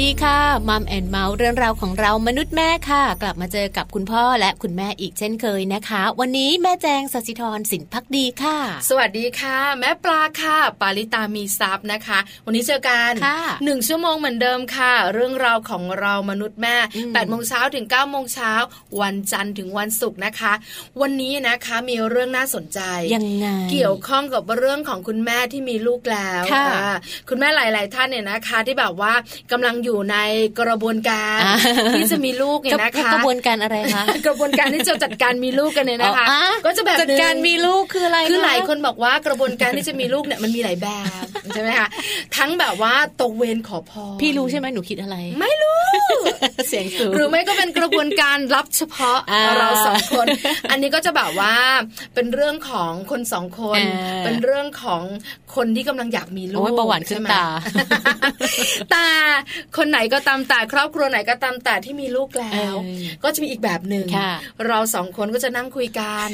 [0.00, 0.38] ดีค่ะ
[0.68, 8.56] มัมแอนเมาส์เรื่องราวของเรามนุษย์แม่ค่ะ กลับมาเจอกับคุณพ่อและคุณแม่อีกเช่นเคยนะคะ วันนี้แม่แจงสศิธรสินพักดีค่ะ
[8.88, 18.52] สวัสดีค่ะ แม่ปลาค่ะ ปาริตามีซับนะคะ วันนี้เจอกันค่ะหนึ่งชั่วโมงเหมือนเดิมค่ะ เรื่องราวของเรามนุษย์แม่อืม8ปดโมงเช้าถึง9ก้าโมงเช้า
[19.00, 20.52] วันจันทร์ถึงวันศุกร์นะคะ
[21.00, 22.80] วันนี้นะคะมีเรื่องน่าสนใจ
[23.14, 26.94] ยังไงเกี่ยวข้องกับเรื่องของคุณแม่ที่มีลูกแล้วค่ะอ่า
[27.28, 29.14] คุณแม่หลาย ๆ ท่านเนี่ยนะคะ ที่แบบว่า
[29.52, 30.16] กำลังอยู่ใน
[30.60, 31.54] กระบวนการอ่า
[31.94, 40.88] ที่จะมีลูกเนี่ยนะคะกระบวนการอะไรคะกระบวนการที่จะจัดการมีลูกกันเนี่ยนะคะอ๋ออะก็จะแบบจัดการหนึ่งมีลูกคืออะไรคือหลายะคนบอกว่ากระบวนการที่จะมีลูกเนี่ยมันมีหลายแบ
[41.22, 41.24] บ
[41.54, 41.88] ใช่ไหมคะ
[42.36, 45.80] ทั้งแบบว่าตะเวนขอพรพี่รู้ใช่ไหมหนูคิดอะไร ไม่รู้
[46.68, 50.26] เสียงสูงหรือไม่ก็เป็นกระบวนการรับเฉพาะอ่าเราสองคน
[50.70, 51.54] อันนี้ก็จะแบบว่า
[52.14, 55.02] เป็นเรื่องของคนสองคนอ่าเป็นเรื่องของ
[55.56, 57.46] คนที่กำลังอยากมีลูโอ้กยประวัติขึ้นใช่ไหมตา
[58.90, 59.06] แต่
[59.76, 64.32] คนไหนก็ตามแต่ครอบครัวไหนก็ตามแต่ที่มีลูกแล้วเออก็จะมีอีกแบบหนึ่งค่ะ
[64.66, 66.28] เราสองคนก็จะนั่งคุยกัน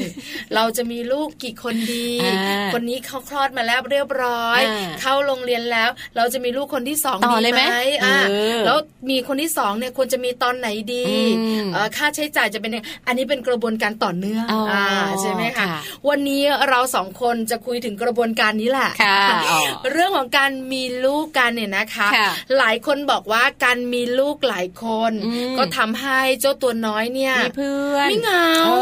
[0.54, 7.62] เราจะมีลูกกี่คนดีอ่าคนนี้เขาคลอดมาแล้วเรียบร้อยอ่าเข้าโรงเรียนแล้ว เราจะมีลูกคนที่สองต่อดีเลยไหม
[8.04, 8.78] อ่าเออแล้ว
[9.10, 11.04] มีคนที่สองเนี่ยควรจะมีตอนไหนดี
[11.38, 14.80] อืมเอ่อค่าใช้จ่ายจะเป็นยังไงอันนี้เป็นกระบวนการต่อเนื่องอ๋ออ่
[15.20, 19.20] ใช่ไหมคะค่ะวันนี้เราสองคนจะคุยถึงกระบวนการนี้แหละค่ะ
[19.50, 19.60] อ๋อ
[19.92, 28.76] เรื่องของการมีลูกกันเนี่ยนะคะค่ะหลายคนบอกว่าการมีลูกหลายคนอืมก็ทำให้เจ้าตัวน้อยเนี่ยมีเพื่อนไม่เหงาโอ้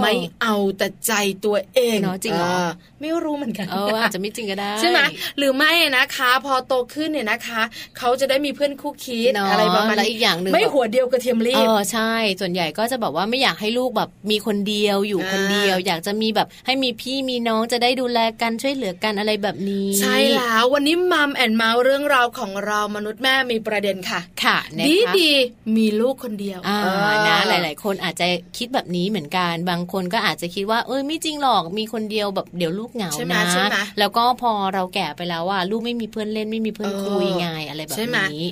[0.00, 1.12] ไม่เอาแต่ใจ
[1.44, 2.56] ตัวเองเนอะจริงเหรอ
[3.00, 4.98] ไม่รู้เหมือนกันเอออาจจะไม่จริงก็ได้ใช่ไหม
[5.38, 7.62] หรือไม่นะคะ พอโตขึ้นเนี่ยนะคะ
[7.98, 28.26] เขาจะได้มีเพื่อนคู่คิดเนอะอะไรประมาณและนี้อีกอย่างหนึ่งไม่หัวเดียวกระเทียมรีเอบอใช่ ส่วนใหญ่ก็จะแบบว่าไม่อยากให้ลูกแบบมีคนเดียวอยู่อ่าคนเดียว อยากจะมีแบบให้มีพี่มีน้องจะได้ดูแลกันช่วยเหลือกันอะไรแบบนี้ ใช่แล้ววันนี้มัมแอนเมาส์เรื่องราวของเรามนุษย์แม่มีประเด็นค่ะ ค่ะนะดีคะดีๆมีลูกคนเดียวอ่าเออนะหลาย ๆ คนอาจจะ
[28.58, 38.48] คิดแบบนี้เหมือนกันบางคนก็อาจจะคิดว่าเอ้ยไม่จริงหรอกมีคนเดียวแบบเดี๋ยวลูกเหงาใช่ไหมนะใช่ไหมแล้วก็พอเราแก่ไปแล้วอะลูกไม่มีเพื่อนเล่นไม่มีเพื่อนเออคุยไงอะไรแบบใช่ไหมนี้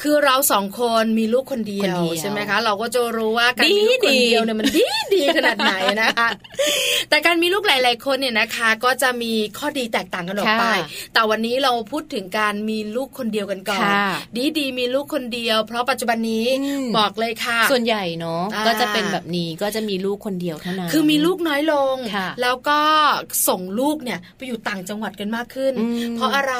[0.00, 4.84] คือเราสองคนมีลูกคนเดีคยนวเดียวใช่ไหมคะ เราก็จะรู้ว่าการดีมีลูกคนดีเดียวเนี่ยมันดี
[5.14, 6.28] ดีขนาดไหนนะคะ
[7.08, 14.06] แต่การมีลูกหลาย ๆ คนเนี่ยนะคะ ก็จะมีข้อดีแตกต่างกันออกไปค่ะแต่วันนี้เราพูดถึงการมีลูกคนเดียวกันก่อนค่ะ
[14.36, 22.80] ดีดีมีลูกคนเดียว เพราะปัจจุบันนี้อืมบอกเลยค่ะ ส่วนใหญ่เนาะอ่าก็จะเป็นแบบนี้ก็จะมีลูกคนเดียวเท่านั้นคือมีลูกน้อยลงค่ะแล้วก็
[23.48, 26.54] ส่งลูกเนี่ยไปอยู่ต่างจังหวัดกันมากขึ้นอืมเพราะอะไร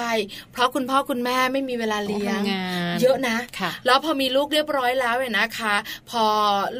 [0.52, 2.64] เพราะคุณพ่อคุณแม่ไม่มีเวลาเลี้ยงทำงา
[2.94, 5.74] นเยอะนะค่ะแล้วพอมีลูกเรียบร้อยแล้วเนี่ยนะคะ
[6.10, 6.24] พอ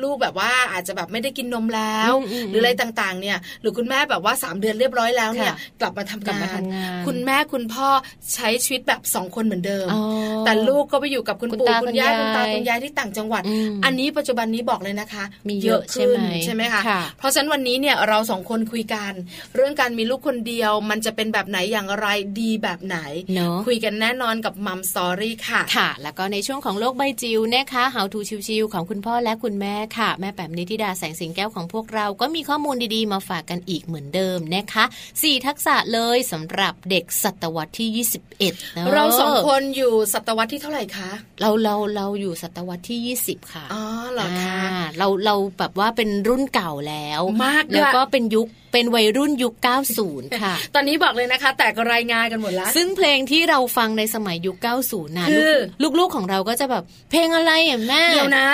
[0.03, 7.88] ลูกแบบว่าอาจจะแบบไม่ได้กินนมแล้วอืมอืมหรืออะไรต่างๆ เนี่ย หรือคุณแม่แบบว่า 3 เดือนเรียบร้อยแล้วเนี่ยค่ะกลับมาทำกลับงามานทำงานคุณแม่คุณพ่อ
[8.35, 10.03] ใช้ชีวิตแบบสองคนเหมือนเดิมอ๋อ
[10.44, 19.12] แต่ลูกก็ไปอยู่กับคุณคุณปู่ตาคุณย่าคุคุณณตายายคุณยายที่ต่างจังหวัดอืมอันนี้ปัจจุบันนี้บอกเลยนะคะ มีเยอะขึ้นใช่ไหมใช่ไหมคะค่ะเพราะฉะนั้นวันนี้เนี่ยเราสองคนคุยกัน
[19.55, 22.06] เรื่องการมีลูกคนเดียว มันจะเป็นแบบไหนอย่างไร
[22.40, 22.99] ดีแบบไหน
[23.34, 34.84] เนอะคุยกันแน่นอนกับมัมสอรี่ค่ะค่ะ แล้วก็ในช่วงของโลกใบจิ๋วนะคะ How to ชิวๆของคุณพ่อและคุณแม่ค่ะ แม่แป๋มนิติดาแสงสิงแก้วของพวกเราก็มีข้อมูลดีๆ มาฝากกันอีกเหมือนเดิมนะคะ
[35.23, 38.06] สี่ทักษะเลยสำหรับเด็กศตวรรษที่
[38.37, 41.06] 21นะเราสองคนอยู่ศตวรรษที่เท่าไหร่คะ
[41.41, 43.82] เราเราเราอยู่ศตวรรษที่ 20 ค่ะอ๋อ
[44.12, 49.55] เหรอคะาเราเราแบบว่าเป็นรุ่นเก่าแล้ว มากด้วยแล้วก็เป็นยุคเป็นวัยรุ่นยุค
[49.99, 54.56] 90 ค่ะ ตอนนี้บอกเลยนะคะ แตกรายงานกันหมดแล้ว ซึ่งเพลงที่เราฟังในสมัยยุค
[54.87, 58.49] 90นะคือลูกลูกๆของเราก็จะแบบเพลงอะไรอะแม่เดี๋ยวนะ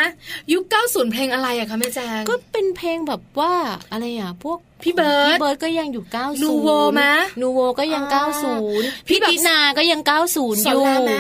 [0.53, 3.53] ยุค 90 เพลงอะไรอะคะแม่แจงก็เป็นเพลงแบบว่า
[3.93, 7.03] อะไรอะพวกพี่เบิร์ดพี่เบิร์ดก็ยังอยู่ 90 นูโวไหม
[7.41, 8.25] นูโวก็ยังอ่า
[8.69, 11.13] 90 พี่พี่แบบตินาก็ยัง 90สออนยู่รามไห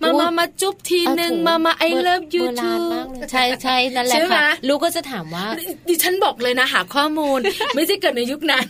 [0.00, 5.46] มมาโอ้มามาจุ๊บทีหนึ่งเออถูกมามาไอเลิฟยูโบราทูณมากเลยใช่ใช่นั่นแหละใช่ไหมค่ะลูกก็จะถามว่า
[5.88, 7.40] ดิฉันบอกเลยนะหาข้อมูล
[7.74, 8.64] ไม่ใช่เกิดในยุคนั้น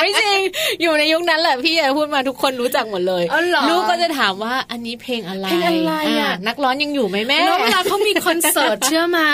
[0.00, 0.40] ไม่จริง
[0.82, 9.26] อยู่ในยุคนั้นแหละพี่พูดมาทุกคนรู้จักหมดเลยอ๋อเหรอลูกก็จะถามว่าอันนี้เพลงอะไรเพลงอะไรอะนักร้องยังอยู่ไหมแม่แล้วเวลาเขามีคอนเสิร์ตเชื่อมา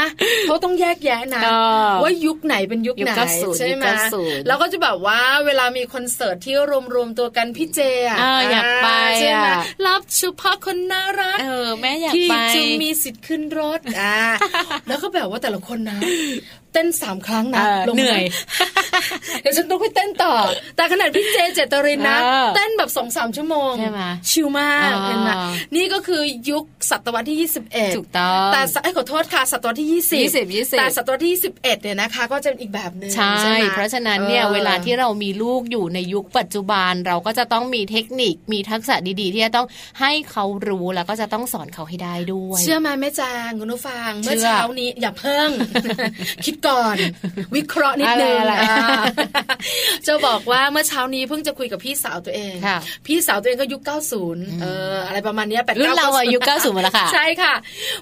[0.46, 1.48] เขาต้องแยกแยะนะเอ
[1.86, 6.54] อว่ายุคไหนเป็นยุคยุคไหน90ใช่ไหมยุค90แล้วก็จะแบบว่าเวลามีคอนเสิร์ตที่
[6.94, 8.88] รวมๆตัวกันพี่เจอะอ่าอยากไป
[9.20, 14.16] ใช่ไหมอะรับเฉพาะคนน่ารักเออแม่อยากที่ไปจะมีสิทธิ์ขึ้นรถอ่า
[14.88, 15.98] แล้วก็แบบว่าแต่ละคนนะ
[16.72, 18.22] เต้นสามครั้งนะเออลงมาเหนื่อย
[19.42, 20.34] เดี๋ยวฉันต้องไปเต้นต่อ
[20.76, 25.30] แต่ขนาดพี่เจเจตรินนะเออเต้นแบบสองสามชั่วโมงใช่ไหมชิลมากอ่าเห็นไหม
[25.76, 39.66] นี่ก็คือยุคศตวรรษที่ 21ถูกต้องแต่ไอ้ยขอโทษค่ะศตวรรษที่ 20 20 20แต่ศตวรรษที่ 21เนี่ยนะคะก็จะเป็นอีกแบบหนึ่งใช่ไหมเพราะฉะนั้นเนี่ยออเวลาที่เรามีลูกอยู่ในยุคปัจจุบันเราก็จะต้องมีเทคนิคมีทักษะดีๆ ที่จะต้อง
[40.00, 45.48] ให้เขารู้แล้วก็จะต้องสอนเขาให้ได้ด้วย เชื่อไหมแม่จางคุณผู้ฟังเชื่เมื่ออเช้านี้อย่าเพิ่ง
[46.44, 46.96] คิดก่อน
[47.54, 49.02] วิเคราะห์นิดนึงอะไรอะไรอ่า
[50.06, 53.82] จะบอกว่าเมื่อเช้านี้เพิ่งจะคุยกับพี่สาวตัวเองค่ะพี่สาวตัวเองก็ยุค
[54.22, 57.54] 90 เอออะไรประมาณเนี้ย8รุ่นเราอะยุค90หมดแล้วค่ะ ใช่ค่ะ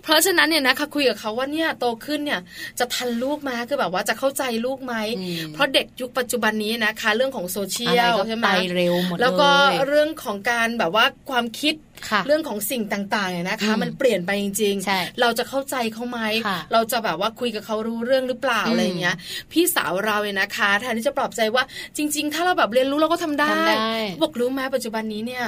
[0.02, 2.40] เพราะฉะนั้นเนี่ยนะคะคุยกับเขาว่าเนี่ยโตขึ้นเนี่ย
[2.78, 9.50] จะทันลูกไหมาคือแบบว่าจะเข้าใจลูกไหมอืมเพราะเด็กยุคปัจจุบันนี้นะคะ เรื่องของโซเชีอะไรยลก็ใช่ไหมไปเร็วหมดเลยแล้วก็
[9.86, 11.87] เรื่องของการแบบว่าความคิดค่ะ
[12.26, 19.16] เรื่องของสิ่งต่างๆเนี่ยนะคะอืมมันเปลี่ยนไปจริงใช่เราจะเข้าใจเขาไหมค่ะเราจะแบบว่าคุยกับเขารู้เรื่องหรือเปล่าอืมอะไรอย่างเงี้ย
[19.52, 21.64] พี่สาวเราเนี่ยนะคะแทนที่จะปลอบใจว่า
[21.96, 23.74] จริง ๆ ถ้าเราแบบเรียนรู้เราก็ทำได้ทำได้
[24.22, 25.44] บอกรู้ไหมปัจจุบันนี้เนี่ย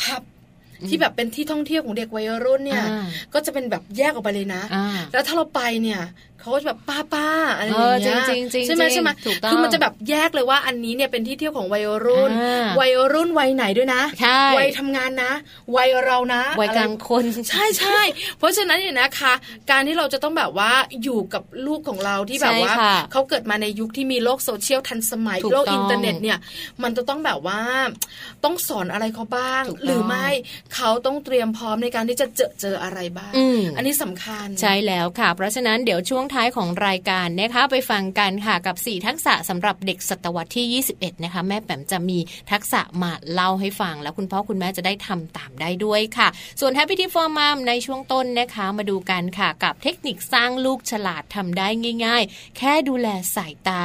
[0.00, 0.22] พับ
[0.88, 6.00] ที่แบบเป็นที่ท่องเที่ยวของเด็กวัยรุ่นเนี่ยอ่าก็จะเป็นแบบแยกออกไปเลยนะอ่าแล้วถ้าเราไปเนี่ย
[6.40, 15.32] เขาก็จะแบบป้าป้าๆอะไรอย่างเงี้ยเออจริงๆจริงๆใช่ไหมใช่ไหมถูกต้องคือมันจะแบบแยกเลยว่าอันนี้เนี่ยเป็นที่เที่ยวของวัยรุ่นอ่าวัยรุ่นวัยไหนด้วยนะใช่วัยทำงานนะ
[15.76, 18.00] วัยเรานะวัยกลางคนใช่ใช่
[18.38, 19.32] เพราะฉะนั้นเนี่ยนะคะ
[19.70, 26.38] การที่เราจะต้องแบบว่าอยู่กับลูกของเราที่แบบว่าใช่ค่ะเขาเกิดมาในยุคที่มีโลกโซเชียลทันสมัยถูกโลกต้องอินเทอร์เน็ตเนี่ย
[26.82, 27.60] มันจะต้องแบบว่า
[28.44, 30.28] ต้องสอนอะไรเขาบ้างถูกต้องหรือไม่
[30.74, 42.18] เขาต้องเตรียมพร้อมในการที่จะเจอเจออะไรบ้างอืมอันนี้สำคัญใช่แล้วค่ะ เพราะฉะนั้นเดี๋ยวช่วงท้ายของรายการนะคะไปฟังกันค่ะกับ 4 ทักษะสำหรับเด็กศตวรรษที่ 21 นะคะ แม่แปมจะมี
[42.50, 46.28] ทักษะมาเล่าให้ฟัง แล้วคุณพ่อคุณแม่จะได้ทำตามได้ด้วยค่ะ
[46.60, 51.68] ส่วน Happy Tip for Mom ในช่วงต้นนะคะมาดูกันค่ะกับเทคนิคสร้างลูกฉลาดทำได้
[52.04, 53.84] ง่าย ๆ แค่ดูแลสายตา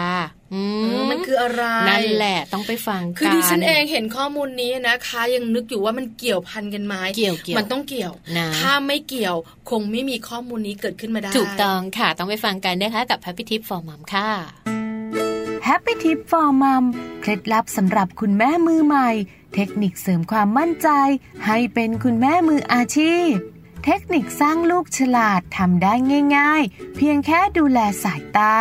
[1.11, 9.35] มันคืออะไรนั่นแหละต้องไปฟังกันคือดิฉันเองเห็นข้อมูลนี้นะคะ ยังนึกอยู่ว่ามันเกี่ยวพันกันไหมเกี่ยวเกี่ยวมันต้องเกี่ยวนะถ้าไม่เกี่ยว
[9.69, 14.29] คงไม่มีข้อมูลนี้เกิดขึ้นมาได้ถูกต้องค่ะ ต้องไปฟังกันนะคะกับ Happy Tip for Mom ค่ะ
[15.67, 16.83] Happy Tip for Mom
[17.21, 19.09] เคล็ดลับสำหรับคุณแม่มือใหม่
[19.53, 20.89] เทคนิคเสริมความมั่นใจ
[21.45, 23.31] ให้เป็นคุณแม่มืออาชีพ
[23.85, 25.93] เทคนิคสร้างลูกฉลาดทำได้
[26.35, 28.55] ง่าย ๆ เพียงแค่ดูแลสายตา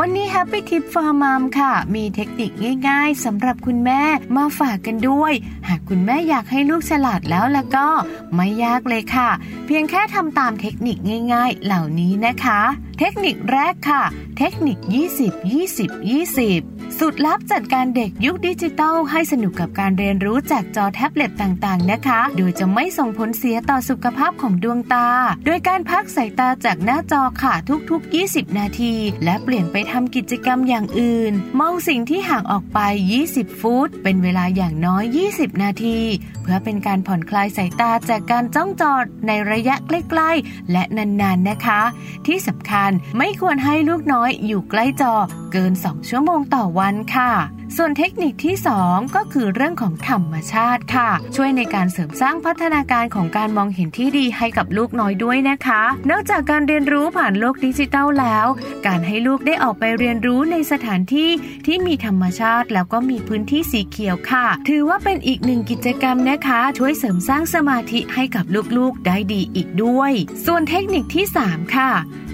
[0.00, 2.50] วันนี้ Happy Tip for Mom ค่ะ มีเทคนิค
[2.88, 4.02] ง่ายๆสำหรับคุณแม่
[4.36, 5.32] มาฝากกันด้วย
[5.68, 7.86] หากคุณแม่อยากให้ลูกฉลาดแล้วแล้วก็
[8.34, 9.30] ไม่ยากเลยค่ะ
[9.66, 10.96] เพียงแค่ทำตามเทคนิค
[11.32, 12.60] ง่ายๆ เหล่านี้นะคะ
[13.04, 14.02] เทคนิคแรกค่ะ
[14.38, 14.78] เทคนิค
[15.16, 15.90] 20 20
[16.36, 25.08] 20 สูตรลับจัดการเด็กยุคดิจิตัลให้สนุกกับการเรียนรู้จากจอแท็บเล็ตต่างๆ นะคะ โดยจะไม่ส่งผลเสียต่อสุขภาพของดวงตา
[25.46, 27.54] โดยการพักสายตาจากหน้าจอค่ะ
[27.90, 28.94] ทุกๆ 20 นาที
[29.24, 32.78] และเปลี่ยนไปทำกิจกรรมอย่างอื่น มองสิ่งที่ห่างออกไป
[33.22, 35.04] 20 ฟุต เป็นเวลาอย่างน้อย
[35.34, 35.98] 20 นาที
[36.42, 41.80] เพื่อเป็นการผ่อนคลายสายตาจากการจ้องจอดในระยะใกล้ๆ และนานๆ นะคะ
[42.26, 45.12] ที่สำคัญไม่ควรให้ลูกน้อยอยู่ใกล้จอ
[45.52, 47.30] เกิน 2 ชั่วโมงต่อวันค่ะ
[47.76, 58.46] ส่วนเทคนิคที่ 2 ก็คือเรื่องของธรรมชาติค่ะ ช่วยในการเสริมสร้างพัฒนาการของการมองเห็นที่ดีให้กับลูกน้อยด้วยนะคะ นอกจากการเรียนรู้ผ่านโลกดิจิทัลแล้ว
[58.86, 61.30] การให้ลูกได้ออกไปเรียนรู้ในสถานที่
[61.66, 68.44] ที่มีธรรมชาติ แล้วก็มีพื้นที่สีเขียวค่ะ ถือว่าเป็นอีกหนึ่งกิจกรรมนะคะ ช่วยเสริมสร้างสมาธิให้กับ
[68.76, 70.12] ลูกๆได้ดีอีกด้วย
[70.46, 71.90] ส่วนเทคนิคที่ 3 ค่ะ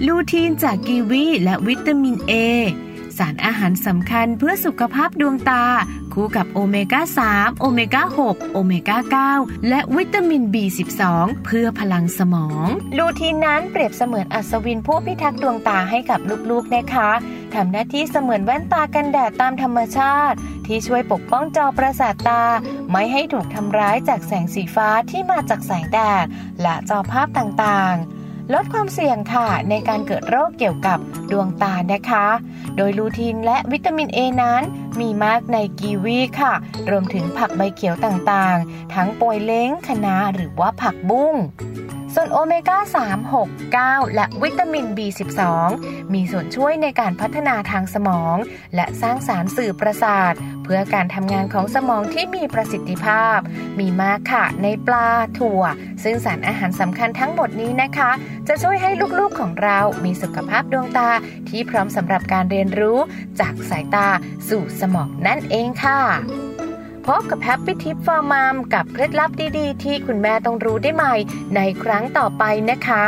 [0.07, 2.33] ลูทีนจากกีวีและวิตามิน A
[3.19, 5.63] สารอาหารสำคัญเพื่อสุขภาพดวงตา
[6.13, 11.03] คู่กับโอเมก้า 3 โอเมก้า 6 โอเมก้า 9 และวิตามิน B12
[11.45, 17.11] เพื่อพลังสมอง ลูทีนนั้นเปรียบเสมือนอัศวินผู้พิทักษ์ดวงตาให้กับลูกๆนะคะ
[17.53, 22.43] ทำหน้าที่เสมือนแว่นตากันแดดตามธรรมชาติ ที่ช่วยปกป้องจอประสาทตา
[22.91, 26.25] ไม่ให้ถูกทำร้ายจากแสงสีฟ้าที่มาจากแสงแดด
[26.61, 28.18] และจอภาพต่างๆ
[28.53, 30.99] ลดความเสี่ยงค่ะ ในการเกิดโรคเกี่ยวกับ
[31.31, 32.27] ดวงตานะคะ
[32.77, 34.61] โดยลูทีนและวิตามินเอนั้น
[34.99, 36.53] มีมากในกีวีค่ะ
[36.89, 41.35] รวมถึงผักใบเขียวต่างๆ ทั้งโปยเล้งคะน้าหรือว่าผักบุ้ง
[42.15, 45.41] ส่วนโอเมก้า 3 6 9 และวิตามิน B12
[46.13, 48.35] มีส่วนช่วยในการพัฒนาทางสมอง
[48.75, 53.37] และสร้างสารสื่อประสาท เพื่อการทำงานของสมองที่มีประสิทธิภาพ
[53.79, 55.63] มีมากค่ะในปลาถั่ว
[56.03, 58.11] ซึ่งสารอาหารสำคัญทั้งหมดนี้นะคะ
[58.47, 61.09] จะช่วยให้ลูกๆของเรามีสุขภาพดวงตา
[61.49, 62.99] ที่พร้อมสำหรับการเรียนรู้
[63.39, 64.07] จากสายตา
[64.49, 65.99] สู่สมองนั่นเองค่ะ
[67.09, 71.15] พบกับ Happy Tip for Mom กับเคล็ดลับดีๆ ที่คุณแม่ต้องรู้ได้ใหม่
[71.55, 73.05] ในครั้งต่อไปนะคะ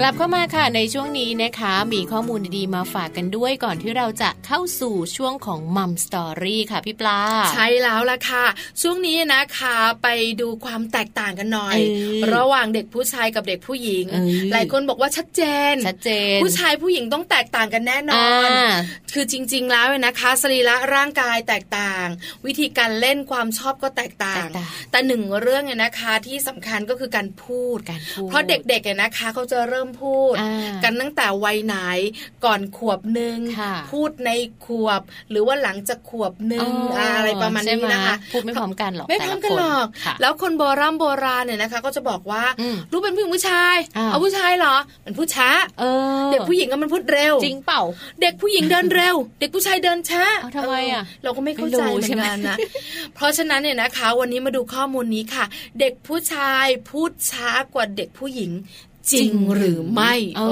[0.00, 7.20] กลับเข้ามาค่ะในช่วงนี้นะคะ มีข้อมูลดีๆมาฝากกันด้วยก่อนที่เราจะเข้าสู่ช่วงของมัมสตอรี่ค่ะพี่ปลา
[7.52, 8.44] ใช่แล้วล่ะค่ะ
[8.82, 10.08] ช่วงนี้นะคะไป
[10.40, 18.80] ดูความแตกต่างกันหน่อยเออระหว่างเด็กผู้ชายกับเด็กผู้หญิงเออหลายคนบอกว่าชัดเจนชัดเจน ผู้ชายผู้หญิงต้องแตกต่างกันแน่นออ่าน
[19.14, 22.06] คือจริง ๆ แล้วเนี่ยนะคะสรีระร่างกายแตกต่าง
[22.46, 30.52] วิธีการเล่นความชอบก็แตกต่าง แตกต่างแต่หนึ่งเรื่องเนี่ยนะคะที่สำคัญก็คือการพูดการพูดเพราะเด็กๆเนี่ยนะคะเขาจะเริ่มพูดอ่า
[30.84, 31.76] กันตั้งแต่วัยไหน
[32.44, 34.30] ก่อนขวบหนึ่งค่ะพูดใน
[34.66, 35.00] ขวบ
[35.30, 44.76] หรือว่าหลังจากขวบหนึ่งอ๋อออะไรประมาณนี้ใช่ไหนะคะพูดไม่พร้อมกันหรอกไม่พร้อมกันหรอกแต่ละคนค่ะแล้วคนโบราณโบราณเนี่ยนะคะ ก็จะบอกว่าอืมรู้เป็นผู้หญิงผู้ชายอ้าวเอาผู้ชายเหรอ
[45.06, 45.48] มันพูดช้า
[45.80, 45.84] เอ
[46.26, 47.82] อเด็กผู้หญิงก็มันพูดเร็วจริงเปล่า
[48.20, 52.56] เด็กผู้หญิงเดินเร็ว เด็กผู้ชายเดินช้าเอาทำไมอะเเราก็ไม่เข้าใจไม่รู้เหมืใช่อนไหมกันนะ
[53.14, 55.44] เพราะฉะนั้นเนี่ยนะคะ วันนี้มาดูข้อมูลนี้ค่ะ
[55.80, 58.50] เด็กผู้ชายพูดช้ากว่าเด็กผู้หญิง
[59.12, 60.42] จริงหรือไม่เอ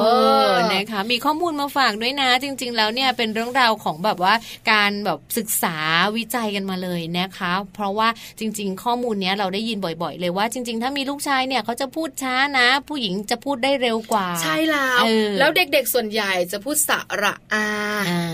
[0.51, 4.35] อนะคะมีข้อมูลมาฝากด้วยนะ จริง ๆ แล้วเนี่ยเป็นเรื่องราวของแบบว่า
[4.71, 5.77] การแบบศึกษา
[6.17, 8.09] วิจัยกันมาเลยนะคะ เพราะว่า
[8.39, 17.69] จริง ๆ ข้อมูลเนี้ยเราได้ยินบ่อย ๆ เลยว่าจริง ๆ ถ้ามีลูกชายเนี่ยเขาจะพูดช้านะ ผู้หญิงจะพูดได้เร็วกว่า ใช่แล้วเออแล้วเด็กๆส่วนใหญ่จะพูดสระอาอ่า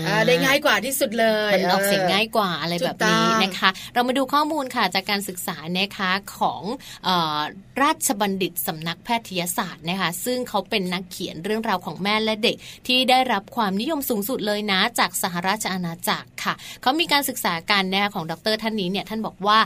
[0.07, 6.63] อ่าได้ง่ายกว่าที่สุดเลยมันออกเสียงง่ายกว่าอะไรแบบนี้ถูกต้องนะคะ เรามาดูข้อมูลค่ะจากการศึกษานะคะของ
[7.03, 7.39] เออ
[7.81, 12.55] ราชบัณฑิตสำนักแพทยศาสตร์นะคะซึ่งเขาเป็นนักเขียนเรื่องราวของแม่และเด็ก
[12.87, 19.59] ที่ได้รับความนิยมสูงสุดเลยนะ จากสหราชอาณาจักรค่ะ เขามีการศึกษาการนะคะของดรท่านนี้เนี่ยท่านบอกว่า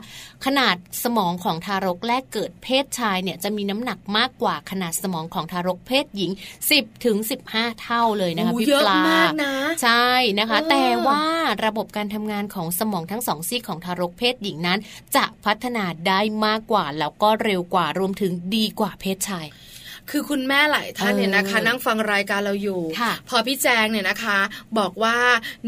[0.45, 6.31] ขนาดสมองของทารกแรกเกิดเพศชายเนี่ยจะมีน้ำหนักมากกว่าขนาดสมองของทารกเพศหญิง
[6.69, 7.17] 10ถึง
[7.49, 10.09] 15 เท่าเลยนะคะโอ้พี่เยอะปลามากนะใช่
[10.39, 11.23] นะคะเออแต่ว่า
[11.65, 14.79] ระบบการทำงานของสมองทั้งสองซีกของทารกเพศหญิงนั้น
[15.15, 19.45] จะพัฒนาได้มากกว่าแล้วก็เร็วกว่ารวมถึงดีกว่าเพศชาย
[20.11, 24.39] คือคุณแม่หลายท่านเนี่ยนะคะเออนั่งฟังรายการเราอยู่ค่ะพอพี่แจงเนี่ยนะคะ
[24.79, 25.17] บอกว่า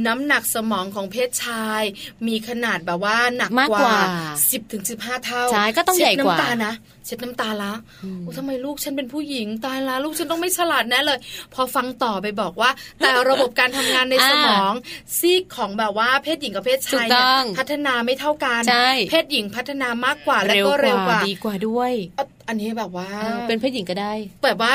[0.08, 1.82] น้ำหนักสมองของเพศชาย
[2.27, 4.00] มีขนาดแบบว่าหนักมากกกว่าว่า
[4.38, 6.74] 10ถึง15 เท่าใช่ก็ต้องใหญ่กว่าเช็ดน้ำตานะ
[7.06, 7.74] เช็ดน้ำตาละ
[8.20, 11.20] โอ้ทำไมลูกฉันเป็นผู้หญิงตายละลูกฉันต้องไม่ฉลาดแน่เลย
[11.53, 14.74] พอฟังต่อไปบอกว่า แต่ระบบการทำงานในอ่าสมอง
[15.17, 24.13] ซีกของแบบว่าเพศหญิงกับเพศชายถูกต้เนี่ยองพัฒนาไม่เท่ากันใช่เพศหญิงพัฒนามากกว่าและก็เร็วกว่าดีกว่าด้วยเอ่ออันนี้แบบว่าเออเป็นเพศหญิงก็ได้
[24.45, 24.71] แบบว่า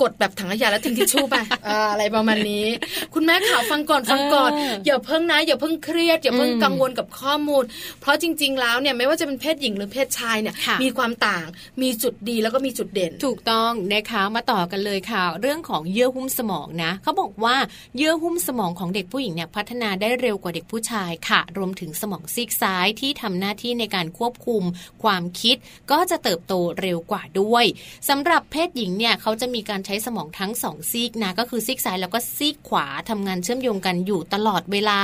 [0.00, 1.36] กดแบบถังขยะแล้วทิ้งทิชชู่ไป
[1.68, 2.66] อ่าอะไรประมาณนี้
[3.14, 7.64] คุณแม่ข่าวฟังก่อนฟังก่อนเอออย่าเพิ่งนะอย่าเพิ่งเครียดอย่าเพิ่งอืมกังวลกับข้อมูล
[8.00, 11.46] เพราะจริง ๆ แล้วเนี่ยไม่ว่าจะเป็นเพศหญิงหรือเพศชายเนี่ยค่ะมีความต่าง
[11.82, 17.56] มีจุดดีแล้วก็มีจุดเด่น ถูกต้องนะคะมาต่อกันเลยค่ะ เรื่องของเยื่อหุ้มสมองนะเขาบอกว่า
[17.96, 24.62] เยื่อหุ้มสมองของเด็กผู้หญิงเนี่ยพัฒนาได้เร็วกว่าเด็กผู้ชายค่ะ รวมถึงสมองซีกซ้ายที่ทำหน้าที่ในการควบคุม
[25.02, 25.56] ความคิด
[25.90, 27.64] ก็จะเติบโตเร็วกว่าด้วย
[28.08, 35.00] สำหรับเพศหญิงเนี่ยเขาจะมีการใช้สมองทั้งสองซีกนะก็คือซีกซ้ายแล้วก็ซีกขวาทำงานเชื่อมโยงกันอยู่ตลอดเวลา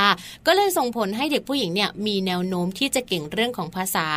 [0.47, 4.09] ก็เลยส่งผลให้เด็กผู้หญิงเนี่ยมีแนวโน้มที่จะเก่งเรื่องของภาษา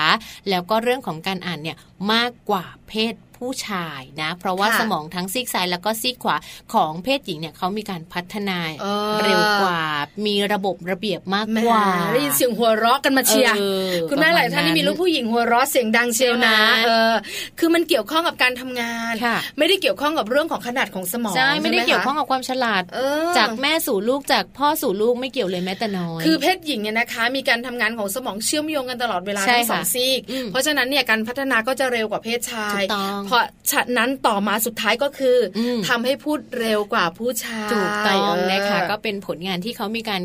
[0.50, 1.78] แล้วก็เรื่องของการอ่านเนี่ย
[2.12, 6.38] มากกว่าเพศผู้ชายนะ เพราะว่าค่ะสมองทั้งซีกซ้ายแล้วก็ซีกขวา
[6.74, 9.80] ของเพศหญิงเนี่ยเขามีการพัฒนาเออเร็วกว่า
[10.26, 17.14] มีระบบระเบียบมากแหม่กว่าได้ยินเสียงหัวเราะกันมาเชียร์เออคุณแม่หลายท่านที่มีลูกผู้หญิงหัวเราะเสียงดังเชียวนะใช่ไหมเออ
[17.60, 40.22] คือมันเกี่ยวข้องกับการทำงานค่ะไม่ได้เกี่ยวข้องกับเรื่องของขนาดของสมองใช่ไม่ได้หเกี่ยวข้องคะกับความฉลาดเออจากแม่สู่ลูกจากพ่อสู่ลูกไม่เกี่ยวเลยแม้แต่น้อยคือเพศหญิงเนี่ยนะคะ มีการทำงานของสมองเชื่อมโยงกันตลอดเวลาใช่ทั้งสองค่ะซีกอืมเพราะฉะนั้นเนี่ยการพัฒนาก็จะเร็วกว่าเพศชาถูยกต้องเพราะฉะนั้นต่อมาสุดท้ายก็คืออมทำให้พูดเร็วกว่าผู้ชายถูกต้องนะคะเออก็เป็นผลงานที่เขามีการ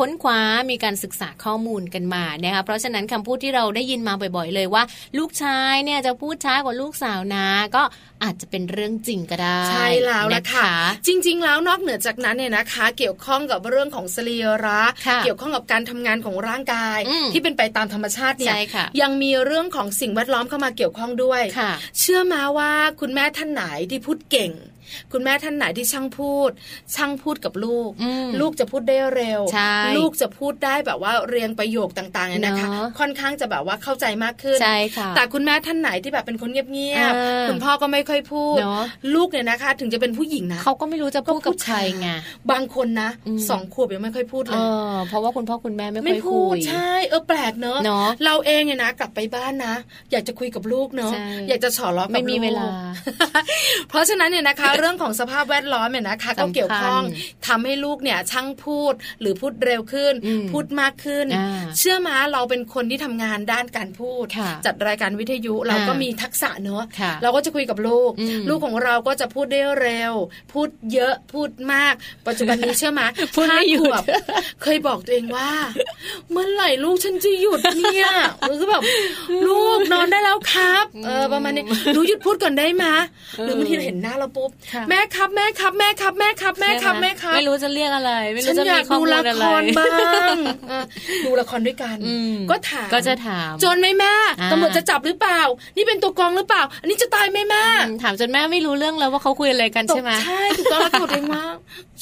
[0.00, 4.82] ค้นคว้ามีการศึกษาข้อมูลกันมานะคะเพราะฉะนั้นคำพูดที่เราได้ยินมาบ่อย ๆ เลยว่า
[5.18, 7.82] ลูกชายเนี่ยจะพูดช้ากว่าลูกสาวนะ ก็
[8.24, 10.70] อาจจะเป็นเรื่องจริงก็ได้ ใช่แล้วละนค่ะ
[11.06, 24.52] จริง ๆ แล้วนอกเหนือจากนั้นเนี่ยนะคะ เกี่ยวข้องกับเรื่องของสรีระค่ะเกี่ยวข้องกับการทำงานของร่างกายอืมที่เป็นไปตามธรรมชาติเนี่ยใช่ค่ะยังมีเรื่องของสิ่งแวดล้อมเข้ามาเกี่ยวข้องด้วยค่ะเชื่อมาว่าคุณแม่ท่านไหนที่พูดเก่ง
[25.12, 26.50] คุณแม่ท่านไหนที่ช่างพูด
[26.94, 38.82] ช่างพูดกับลูกอืมลูกจะพูดได้เร็วใช่ลูกจะพูดได้แบบว่าเรียงประโยคต่างๆเนี่ยนะคะเนอะค่อนข้างจะแบบว่าเข้าใจมากขึ้นใช่ค่ะแต่คุณแม่ท่านไหนที่แบบเป็นคนเงียบอ่าๆคุณพ่อก็ไม่ค่อยพูดเนอะ
[39.14, 42.08] ลูกเนี่ยนะคะ ถึงจะเป็นผู้หญิงนะเขาก็ไม่รู้จะพูดกับใครไง
[42.50, 49.74] บางคนนะอืมสองขวบยังไม่ค่อยพูดเลเอยอเพราะว่าคุณพ่อคุณแม่ไม่ค่ไม่อยพูคุดยใช่เออแปลกเนอะเนอะเราเองเนี่ยนะกลับไปบ้านนะ
[50.10, 52.68] อยากจะคุยกับลูกเนอะใช่อยากจะฉอล้อกับไม่มีลูกเวลา
[53.88, 57.02] เพราะฉะนั้นเนี่ยนะคะเรื่องของสภาพแวดล้อมเนี่ยนะคะสำคัก็ญเกี่ยวข้อง
[57.46, 70.14] ทำให้ลูกเนี่ยช่างพูดหรือพูดเร็วขึ้นอืมพูดมากขึ้นอ่าเชื่อมาเราเป็นคนที่ทำงานด้านการพูดค่ะจัดรายการวิทยุเราก็อ่ามีมีทักษะเนอะค่ะเราก็จะคุยกับลูกอืมลูกของเราก็จะพูดได้เร็ว
[70.52, 71.94] พูดเยอะพูดมาก
[72.26, 74.04] ปัจจุบันนี้เชื่อมาพูดไม่หยุดห้าขวบ
[74.62, 75.50] เคยบอกตัวเองว่า
[76.30, 78.08] เมื่อไหร่ลูกฉันจะหยุดเนี่ย
[78.58, 78.82] คือแบบ
[79.46, 82.84] ลูกนอนได้แล้วครับ เออประมาณนี้หนูหยุดพูดก่อนได้ไหม
[83.42, 89.88] หรือบางทีเราเห็นหน้าเราปุ๊บค่ะแม่ครับ แม่ครับ แม่ครับ แม่ครับ แม่ครับแม่ครับไม่รู้จะเรียกอะไร ไม่ฉัรู้นจะอยามีกข้อดูมูลละอะไรครบ้า
[90.34, 90.36] ง
[90.68, 90.84] เออ
[91.24, 95.40] ดูละครด้วยกันอืมก็ถามก็จะถาม จนไหมแม่อ่าตำรวจจะจับหรือเปล่า
[95.76, 101.44] นี่เป็นตัวกรองหรือเปล่า อันนี้จะตายไหมแม่อืมถามจนแม่ไม่รู้เรื่องแล้วว่าเขาคุยอะไรกันตใช่กไหมใช่ถูกต้องแล้วตัวเองว่า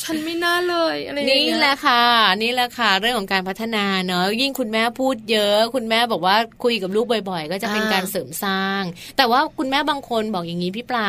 [0.02, 2.02] ฉันไม่น่าเลยอะไรอย่างนี่เงี้ยแหละค่ะ
[2.42, 8.82] นี่แหละค่ะ เรื่องของการพัฒนาเนอะยิ่งคุณแม่พูดเยอะ คุณแม่บอกว่าคุยกับลูกบ่อย ๆ ก็จะเป็นอ่าการเสริมสร้าง
[9.16, 11.06] แต่ว่าคุณแม่บางคนบอกอย่างนี้พี่ปลา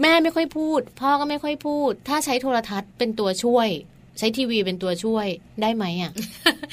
[0.00, 3.68] แม่ไม่ค่อยพูด พ่อก็ไม่ค่อยพูด ถ้าใช้โทรทัศน์เป็นตัวช่วย
[4.18, 5.26] ใช้ทีวีเป็นตัวช่วย
[5.62, 6.12] ได้ไหมอะ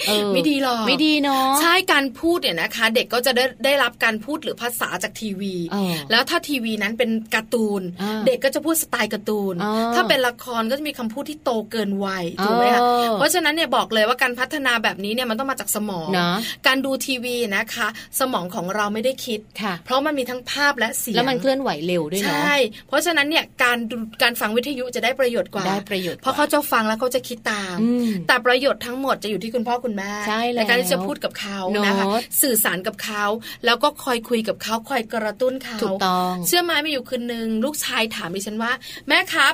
[0.07, 16.35] เออไม่ดีหรอกไม่ดีเนาะใช่การพูดเนี่ยนะคะ เด็กก็จะได้ได้รับการพูดหรือภาษาจากทีวีเออแล้วถ้าทีวีนั้นเป็นการ์ตูนอ่าเด็กก็จะพูดสไตล์การ์ตูนอ๋อถ้าเป็นละครก็จะมีคำพูดที่โตเกินวัยถูกไหมคะอ๋อเพราะฉะนั้นเนี่ยบอกเลยว่าการพัฒนาแบบนี้เนี่ยมันต้องมาจากสมองเนอะ
[16.67, 17.87] การดูทีวีนะคะ
[18.19, 22.55] สมองของเราไม่ได้คิดค่ะเพราะมันมีทั้งภาพและเสียงแล้วมันเคลื่อนไหวเร็วด้วยใชเนาะ่
[22.87, 32.05] เพราะฉะนั้นเนี่ยการดูการฟังวิทยุจะได้ประโยชน์กว่าได้ประโยชน์เพราะเขาจะฟังแล้วเขาจะคิดตามอืมแต่ประโยชน์ทั้งหมดจะอยู่ที่คุณพ่อคุณแม่ใช่แล้วการที่จะพูดกับเขาเนอะนะคะ
[32.41, 33.23] สื่อสารกับเขา
[33.65, 38.71] แล้วก็คอยคุยกับเขาคอยกระตุ้นเขาถูกต้องเชื่อไหมมีอยู่คืนหนึ่งลูกชายถามดิฉันว่า
[39.07, 39.53] แม่ครับ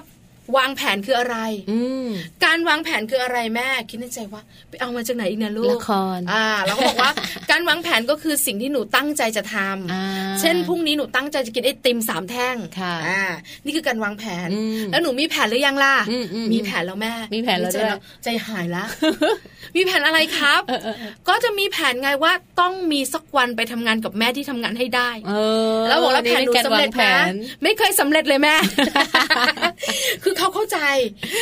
[0.57, 1.37] วางแผนคืออะไร
[1.71, 2.07] อืม
[2.45, 7.11] การวางแผนคืออะไรแม่ คิดในใจว่าไปเอามาจากไหนอีกนะลูกละครอ่าแล้วก็บอกว่า
[7.51, 10.05] การวางแผนก็คือสิ่งที่หนูตั้งใจจะทำอ่า
[10.41, 13.21] เช่นพรุ่งนี้หนูตั้งใจจะกินไอติมสามแท่งค่ะอ่า
[13.65, 18.83] นี่คือการวางแผนอืมแล้วหนูมีแผนหรือยังล่ะอืมอืมมีแผนแล้วแม่ มีแผนแล้วใจด้วยใจหายละ
[19.75, 25.33] มีแผนอะไรครับเออเออเออก็จะมีแผนไงว่าต้องมีสักวันไปทำงานกับแม่ที่ทำงานให้ได้เอ
[25.75, 27.33] อแล้วบอกแล้วแผนหนูเป็สำเร็จกาวางแผนะน
[27.63, 28.55] ไม่เคยสำเร็จเลยแม่
[30.23, 30.79] คือเขาเข้าใจ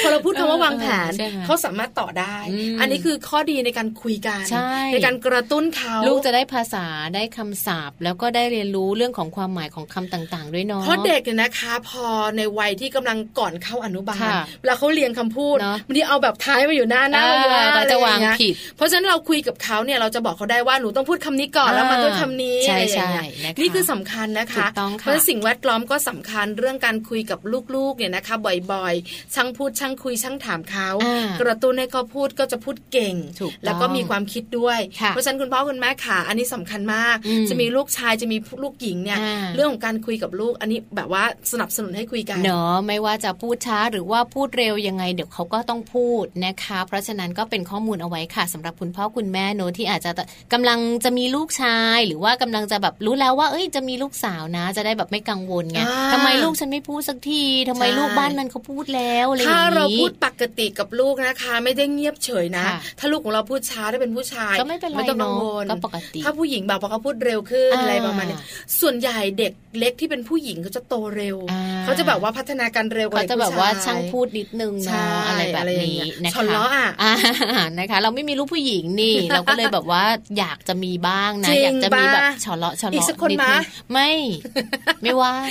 [0.03, 4.73] พอเราพูดคำว่าวางแผนใช่ไหมเขาสามารถต่อได้อืมอันนี้คือข้อดีในการคุยกันใช่
[5.05, 6.85] การกระตุ้นเขาลูกจะได้ภาษา
[7.15, 12.05] ได้คำศัพท์ แล้วก็ได้เรียนรู้เรื่องของความหมายของคำต่าง ๆ ด้วยเนาะเพราะเด็กเนี่ยนะคะ พอ
[12.37, 27.39] ในวัยที่กำลังก่อนเข้าอนุบาลค่ะเวลาเขาเรียงคำพูดเนอะบางทีเอาแบบท้ายมาอยู่หน้าหน้ามาอยู่หน้าอ่าก็จะวางอไรอย่เยผิดเพราะฉะนั้นเราคุยกับเขาเนี่ยเราจะบอกเขาได้ว่าหนูต้องพูดคำนี้ก่อนอ่าแล้วมาด้วยคำนี้ใช่อะไรอย่างเงี้ยใช่นะคะนี่คือสำคัญนะคะถูกต้องค่ะเพราะฉะนั้นสิ่งแวดล้อมก็สำคัญเรื่องการคุยกับ
[27.75, 50.11] ลูกๆเนี่ยนะคะ บ่อยๆ ช่างพูดช่างคุยช่างถามเขาอ่ากระตุ้นให้เขาพูดก็จะพูดเก่งถูกต้องแล้วก็มีความคิดด้วยค่ะเพราะฉะนั้นคุณพ่อคุณแม่ขาอันนี้สำคัญมากอืมจะมีลูกชายจะมีลูกหญิงเนี่ยอ่าเรื่องของการคุยกับลูก อันนี้แบบว่าสนับสนุนให้คุยกันเนาะไม่ว่าจะพูดช้าหรือว่าพูดเร็วยังไง เดี๋ยวเขาก็ต้องพูดนะคะ เพราะฉะนั้นก็เป็นข้อมูลเอาไว้ค่ะสำหรับคุณพ่อคุณแม่เนอะที่อาจจะ
[50.53, 68.37] กำลังจะมีลูกชาย หรือว่ากำลังจะแบบรู้แล้วว่าเอ้ยจะมีลูกสาวนะ จะได้แบบไม่กังวลไงอ่าทำไมลูกฉันไม่พูดสักทีทำไมใช่ลูกบ้านนั้นเขาพูดแล้วอะไรอย่างถ้านี้เราพูดปกติกับลูกนะคะ ไม่ได้เงียบเฉยนะค่ะถ้าลูกของเราพูดช้าถ้าเป็นผู้ชายก็ไม่เป็นไรต้องกังวลเนอะก็ปกติ ถ้าผู้หญิงแบบพอเขาพูดเร็วขึ้นอ่าอะไรประมาณนี้
[68.81, 77.13] ส่วนใหญ่เด็กเล็กที่เป็นผู้หญิงเขาจะโตเร็วอ่าเขาจะแบบว่าพัฒนาการเร็วกว่าเขาเด็กจะแบบผู้ว่าชยช่างพูดนิดนึงใช่เนาะอะไรแบบอะไรอย่างเงี้นี้ยนะคะชอนล้ออะา
[77.79, 80.03] นะคะ เราไม่มีลูกผู้หญิงนี่ เราก็เลยแบบว่า
[80.37, 84.11] อยากจะมีบ้างนะจริงอยากจะมีแบบปะฉอเลาะฉออีกเลาะสักคนนิดมะนึงไม่
[85.01, 85.47] ไม่ว่าง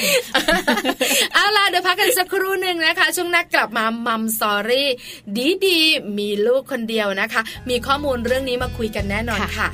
[1.35, 4.89] เอาล่ะเดี๋ยวพักกันสักครู่หนึ่งนะคะช่วงหน้ากลับมามัมสอรี่
[5.37, 9.69] ดีดีๆมีลูกคนเดียวนะคะ มีข้อมูลเรื่องนี้มาคุยกันแน่นอนค่ะ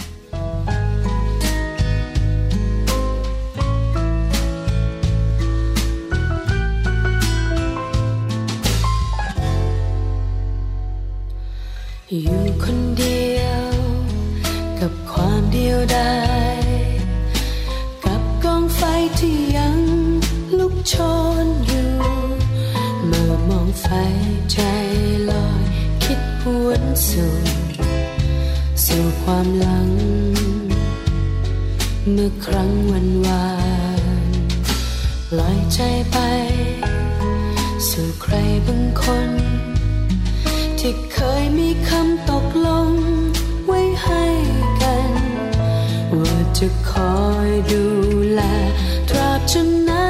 [12.22, 13.66] อยู่คนเดียว
[14.80, 16.12] กับความเดียวดา
[16.58, 16.62] ย
[18.04, 18.82] กับกองไฟ
[19.18, 19.78] ที่ยัง
[20.58, 20.94] ลุกโช
[21.44, 21.73] นอยู่เมื่อมอง
[23.80, 23.86] ไฟ
[24.52, 24.58] ใจ
[25.30, 25.62] ลอย
[26.04, 27.34] คิดหวนสู่
[28.84, 29.90] สู่ความหลัง
[32.12, 33.48] เมื่อครั้งวันวา
[34.26, 34.28] น
[35.38, 35.80] ลอยใจ
[36.12, 36.18] ไป
[37.88, 38.34] สู่ใคร
[38.66, 39.30] บางคน
[40.78, 42.90] ที่เคยมีคำตกลง
[43.66, 44.24] ไว้ให้
[44.82, 45.12] กัน
[46.20, 47.84] ว่าจะคอยดู
[48.32, 48.40] แล
[49.08, 50.03] ตราบจนนาน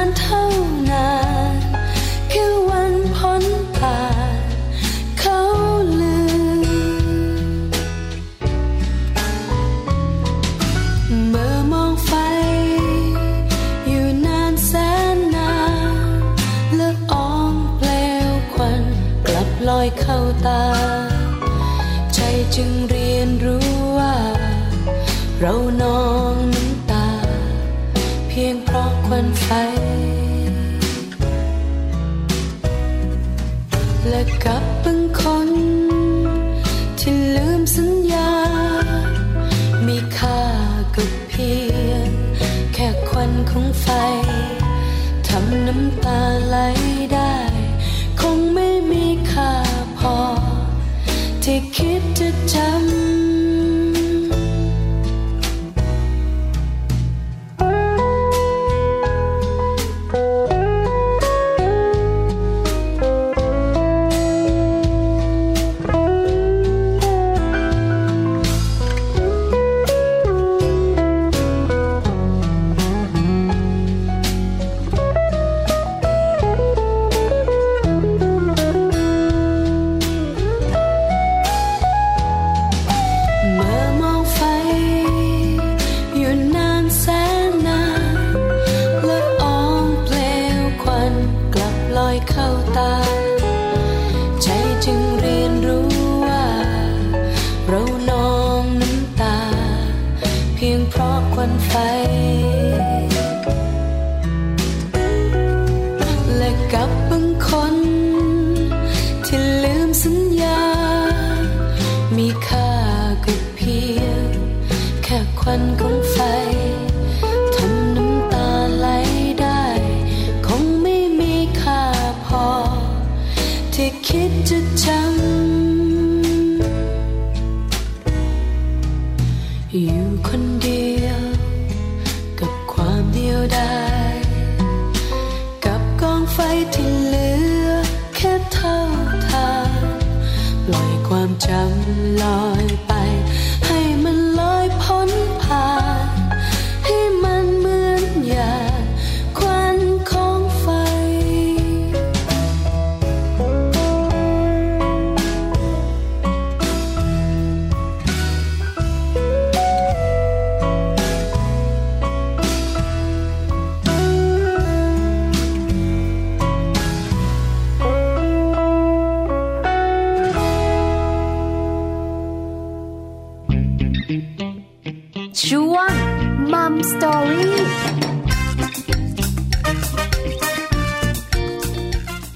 [177.29, 177.55] รี่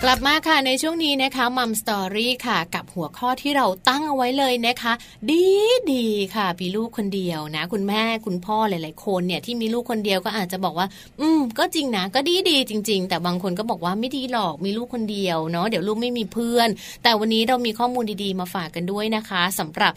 [0.04, 4.94] กลับมาค่ะในช่วงนี้นะคะมัมสตอรี่ค่ะ กับหัวข้อที่เราตั้งเอาไว้เลยนะคะ
[5.30, 5.46] ดี
[5.92, 10.88] ดีค่ะมีลูกคนเดียวนะ คุณแม่คุณพ่อหลาย ๆ คนเนี่ยที่มีลูกคนเดียวก็อาจจะบอกว่า
[11.20, 16.70] อืม ก็จริงนะ ก็ดีดีจริง ๆ แต่บางคนก็บอกว่าไม่ดีหรอกมีลูกคนเดียวเนาะเดี๋ยวลูกไม่มีเพื่อน
[17.04, 19.94] แต่วันนี้เรามีข้อมูลดีๆ มาฝากกันด้วยนะคะสำหรับ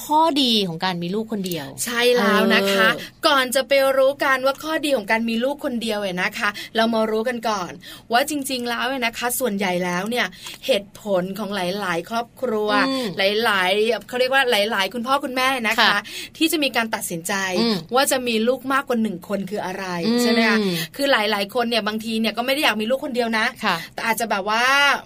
[0.00, 7.70] ข้อดีของการมีลูกคนเดียว ใช่แล้วนะคะเออก่อนจะไปรู้กันว่าข้อดีของการมีลูกคนเดียวเนี่ยนะคะ เรามารู้กันก่อน
[8.12, 10.26] ว่าจริง ๆ แล้วเนี่ยนะคะ ส่วนใหญ่แล้วเนี่ย
[10.66, 13.06] เหตุผลของหลาย ๆ ครอบครัวอืม
[13.44, 15.98] หลายๆเขาเรียกว่าหลาย ๆ คุณพ่อคุณแม่นะคะค่ะ
[16.36, 20.58] ที่จะมีการตัดสินใจอืมว่าจะมีลูกมากกว่าหนึ่งคนคืออะไรอืมใช่ไหมคะ
[20.96, 24.64] คือหลาย ๆ คนเนี่ยบางทีเนี่ยก็ไม่ได้อยากมีลูกคนเดียวนะค่ะแต่อาจจะแบบว่า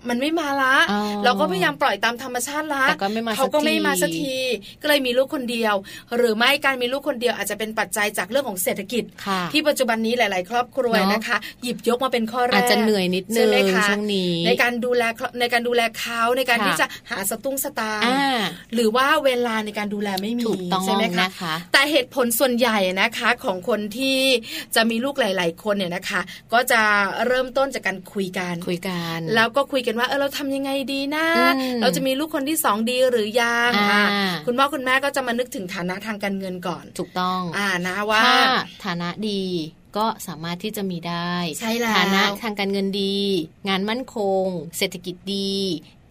[0.08, 4.36] มันไม่มาละอ๋อเราก็พยายามปล่อยตามธรรมชาติละแต่ก็ไม่มาเขาก็สักทีไม่มาสักที
[4.82, 5.74] ก็เลยมีลูกคนเดียว
[6.16, 18.40] หรือไม่การมีลูกคนเดียวอาจจะเป็นปัจจัยจากเรื่องของเศรษฐกิจค่ะที่ปัจจุบันนี้หลาย ๆ ครอบครัวเนอะนะคะ หยิบยกมาเป็นข้อแรกอาจจะเหนื่อยนิดนึใช่งไหมคะช่วงนี้ในการดูแลครอบในการดูแลเขาในการค่ะที่จะหาสตุ้งสตางค์อ่า
[18.74, 24.18] หรือว่าเวลาในการดูแลไม่มีถูกต้องใช่ไหมคะนะคะ แต่เหตุผลส่วนใหญ่นะคะของคนที่
[24.74, 26.20] จะมีลูกหลาย ๆ คนเนี่ยนะคะ
[26.52, 26.82] ก็จะ
[27.26, 38.38] เริ่มต้นจากการคุยกันคุยกันแล้วก็คุยกันว่าเออเราทำยังไงดีนะอืมเราจะมีลูกคนที่สองดีหรือยังอ่าอ่าคุณพ่อคุณแม่ก็จะมานึกถึงฐานะทางการเงินก่อน ถูกต้องอ่านะว่าถ้า
[38.84, 39.42] ฐานะดี
[39.96, 43.18] ก็สามารถที่จะมีได้ ใช่แล้วฐานะทางการเงินดี
[43.68, 44.46] งานมั่นคง
[44.78, 45.56] เศรษฐกิจดี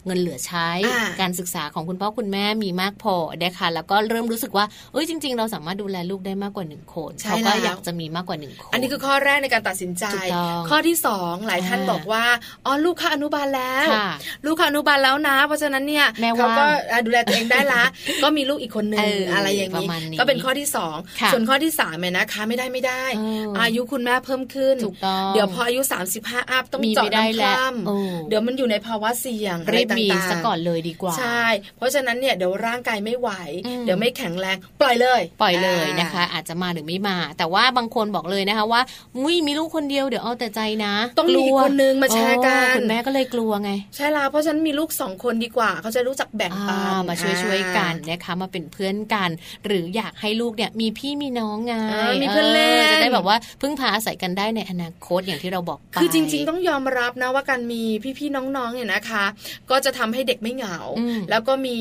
[0.06, 12.26] เงินเหลือใช้อ่าการศึกษาของคุณพ่อคุณแม่มีมากพอนะคะแล้วก็เริ่มรู้สึกว่าเอ้ยจริง ๆ เราสามารถดูแลลูกได้มากกว่าหนึ่งคนใช่เขาก็แล้วอยากจะมีมากกว่าหนึ่งคน อันนี้คือข้อแรกในการตัดสินใจถูกต้องข้อที่สองหลายท่านอ่าบอกว่า
[12.66, 14.10] อ๋อลูกเข้าอนุบาลแล้วค่ะ
[14.46, 17.84] ลูกเข้าอนุบาลแล้วนะ เพราะฉะนั้นเนี่ยแม่เขาก็ว่างอะดูแลตัวเองได้ละ
[18.24, 25.82] ก็มีลูกอีกคนหนึ่งเออออะไรอย่างประมาณนี้ก็เป็นข้อที่สองค่ะส่วนข้อที่สามเนี่ยนะคะไม่ได้ไม่ได้เออออายุคุณแม่เพิ่มขึ้นถูกต้องเดี๋ยวพออายุ
[26.16, 31.44] 35 อัพต้องมีเจาะไม่ได้น้ำคแล้วร่โอ้ำเดี๋ยวมันอยู่ในภาวะเสี่ยงอะไรรีบมีต่างๆซะก่อนเลยดีกว่าใช่
[31.78, 33.30] เพราะฉะนั้นเนี่ยเดี๋ยวร่างกายไม่ไหว
[33.68, 38.82] อืมเดี๋ยวไม่แข็งแรงปล่อยเลย ปล่อยเลยานะคะ อาจจะมาหรือไม่มา แต่ว่าบางคนบอกเลยนะคะว่า
[39.16, 49.30] มุ้ยมีลูกคนเดียวเดี๋ยวเอาแต่ใจนะ ต้องมีอีกคนนึงมาแชร์กันโอ้คุณแม่ก็เลยกลัวไง ใช่แล้วเพราะฉะนั้นมีลูกสองคนดีกว่า เขาจะรู้จักแบ่งปันอ่ามาช่วยอ่ช่วยๆกันนะคะมาเป็นเพื่อนกัน
[49.66, 57.82] หรืออยากให้ลูกเนี่ยมีพี่มีน้องไงอ่ามีเพื่อนเล่นจะได้แบบว่าพึ่งพาอาศัยกันได้ในอนาคตอย่างที่เราบอกไปคือจริง ๆ ต้องยอมรับนะว่าการมี
[58.18, 59.26] พี่ๆน้องๆเนี่ยนะคะ
[59.70, 61.78] ก็จะทำให้เด็กไม่เหงาอืมแล้วก็มี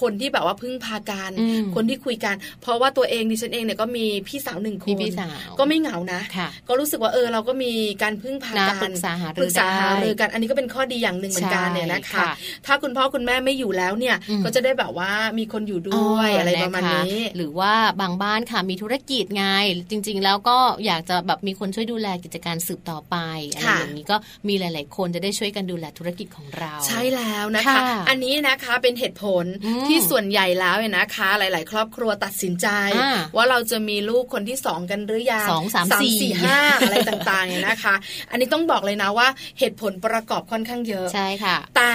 [0.00, 12.32] คนที่แบบว่าพึ่งพากันอืมคนที่คุยกัน เพราะว่าตัวเองดิฉันเองเนี่ยก็มีพี่สาวหนึ่งคมีนพี่สาวก็ไม่เหงานะค่ะก็รู้สึกว่าเออเราก็มีการพึ่งพานะกันปรึกษาหารือปรึกษาหาได้รือกัน อันนี้ก็เป็นข้อดีอย่างหนึ่งเหมือนกันเนี่ยนะคะใช่ค่ะ
[12.66, 19.46] ถ้าคุณพ่อคุณแม่ไม่อยู่แล้วเนี่ยอืมก็จะได้แบบว่ามีคนอยู่ด้วยอะไรประมาณนี้คหรือว่าบางบ้านค่ะมีธุรกิจไง
[19.90, 23.16] จริง ๆ แล้วก็อยากจะแบบมีคนช่วยดูแลกิจการสืบต่อไป
[23.52, 24.16] อะไรค่ะอย่างนี้ก็
[24.48, 32.66] มีหลาย ๆ คนจะได้ช่วยกันดูแลธุรกิจของเรา ใช่แล้วแล้วนะคะค่ะอันนี้นะคะเป็นเหตุผลอืมที่ส่วนใหญ่แล้วเนี่ยนะคะ หลาย ๆ ครอบครัวตัดสินใจ
[33.00, 37.94] อ่าว่าเราจะมีลูกคนที่สองกันหรือยังสองสามสี่สี่ห้าอะไรต่าง ๆ เนี่ยนะคะ
[38.30, 39.28] อันนี้ต้องบอกเลยนะว่า
[39.58, 41.94] เหตุผลประกอบค่อนข้างเยอะใช่ค่ะ แต่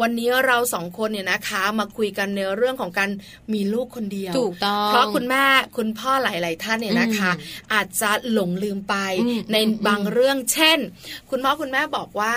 [0.00, 3.10] วันนี้เราสองคนเนี่ยนะคะมาคุยกันในเรื่องของการ
[3.52, 5.44] มีลูกคนเดียวถูกต้องเพราะคุณแม่
[5.76, 10.78] คุณพ่อหลาย ๆ ท่านเนี่ยนะคะอืมอาจจะหลงลืมไปอืมในอืมบางเรื่อง เช่น
[11.30, 12.34] คุณพ่อคุณแม่บอกว่า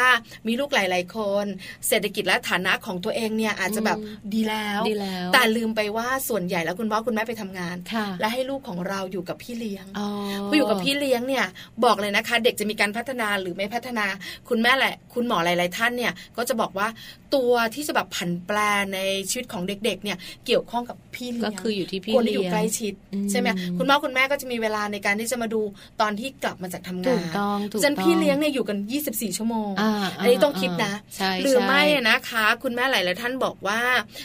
[0.47, 1.45] มีลูกหลาย ๆ คน
[1.87, 3.97] เศรษฐกิจและฐานะของตัวเองเนี่ยอาจจะแบบ
[4.33, 10.07] ดีแล้วดีแล้วแต่ลืมไปว่าส่วนใหญ่แล้วคุณพ่อคุณแม่ไปทำงานค่ะและให้ลูกของเราอยู่กับพี่เลี้ยงอ๋อ
[10.47, 11.45] พออยู่กับพี่เลี้ยงเนี่ย
[11.85, 14.05] บอกเลยนะคะ เด็กจะมีการพัฒนาหรือไม่พัฒนา
[14.49, 16.87] คุณแม่แหละ คุณหมอหลาย ๆ ท่านเนี่ยก็จะบอกว่า
[17.35, 18.57] ตัวที่จะแบบผันแปร
[18.93, 25.61] ในชีวิตของเด็ก ๆ เนี่ยเกี่ยวข้องกับพี่เลี้ยงก็คืออยู่ที่พี่คนที่อยู่เลี้ยงใกล้ชิดอืมใช่ไหมคุณพ่อคุณแม่ก็จะมีเวลาในการที่จะมาดู
[26.01, 28.77] ตอนที่กลับมาจากทำงานถูกต้องถูกจนต้องพี่เลี้ยงเนี่ยอยู่กัน
[29.07, 32.32] 24 ชั่วโมงอ่าอันนี้ต้องคิดนะใช่หรือใช่ไม่นะคะ
[32.63, 33.81] คุณแม่หลายๆท่านบอกว่า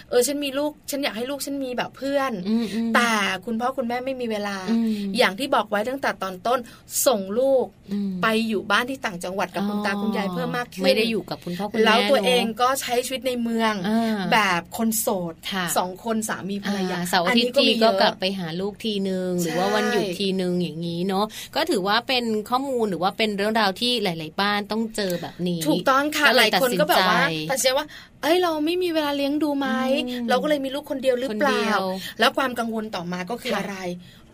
[0.08, 3.10] เออฉันมีลูกฉันอยากให้ลูกฉันมีแบบเพื่อนอืมอืมแต่
[3.46, 6.58] คุณพ่อคุณแม่ไม่มีเวลาอืมอย่างที่บอกไว้ตั้งแต่ตอนต้น
[7.06, 21.24] ส่งลูกอืมไปอยู่บ้านที่ต่างจังหวัดกับคุณตาคุณยายเพิ่มมากขึ้นไม่ได้อยู่กับคุณพ่อคุณแม่แล้วตัวเองนะก็ใช้ชีวิตในเมืองอ่าแบบคนโสดค่ะสองคนสามีภรรยาอ่เสาร์อาทิตย์นนี้ทีมีก็เยอะกลับไปหาลูกทีนึงหรือว่าใช่วันหยุดทีนึงอย่างนี้เนาะ
[21.56, 27.86] ก็ถือว่าเป็นข้อมูลหรือว่าเป็นเรื่องราวที่หลาย ๆ บ้านต้องเจอแบบนี้ ถูกต้องค่ะก็หเลลายยคนก็แบบว่าตัตัดดสิสินนใจใจว่า
[28.22, 29.68] เอ้ยเราไม่มีเวลาเลี้ยงดูไหม
[30.06, 31.80] อืมเราก็เลยมีลูกคนเดียวหรือเปล่าคนเดียว
[32.18, 33.76] แล้วความกังวลต่อมาก็คือค่ะอะไร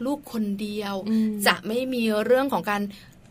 [0.04, 2.82] ลูกคนเดียวอืมจะไม่มีเรื่องของการ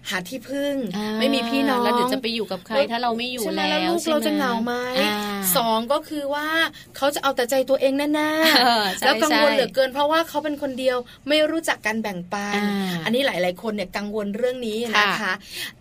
[0.10, 5.18] หาที่พึ่งอ่าไม่มีพี่น้องแล้วเดี๋ยวจะไปอยู่กับใคร ถ้าเราไม่อยู่ใช่ไหมแล้วแล้วลูกใช่ไหมเราจะเหงาไหมอ่า
[5.58, 6.48] สองก็คือว่า
[6.98, 8.32] เขาจะเอาแต่ใจตัวเองแน่
[8.64, 15.34] เออๆใช่แล้วกังวลใช่เหลือเกิน เพราะว่าเขาเป็นคนเดียวไม่รู้จักการแบ่งปันอ่าอันนี้หลาย ๆ คนเนี่ยกังวลเรื่องนี้นะคะค่ะ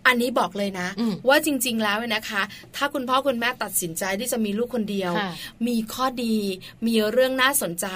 [0.07, 2.41] อันนี้บอกเลยนะอืมว่าจริง ๆ แล้วเนี่ยนะคะ
[2.75, 5.31] ถ้าคุณพ่อคุณแม่ตัดสินใจที่จะมีลูกคนเดียวค่ะ
[5.67, 6.37] มีข้อดี
[6.87, 7.87] มีเรื่องน่าสนใจ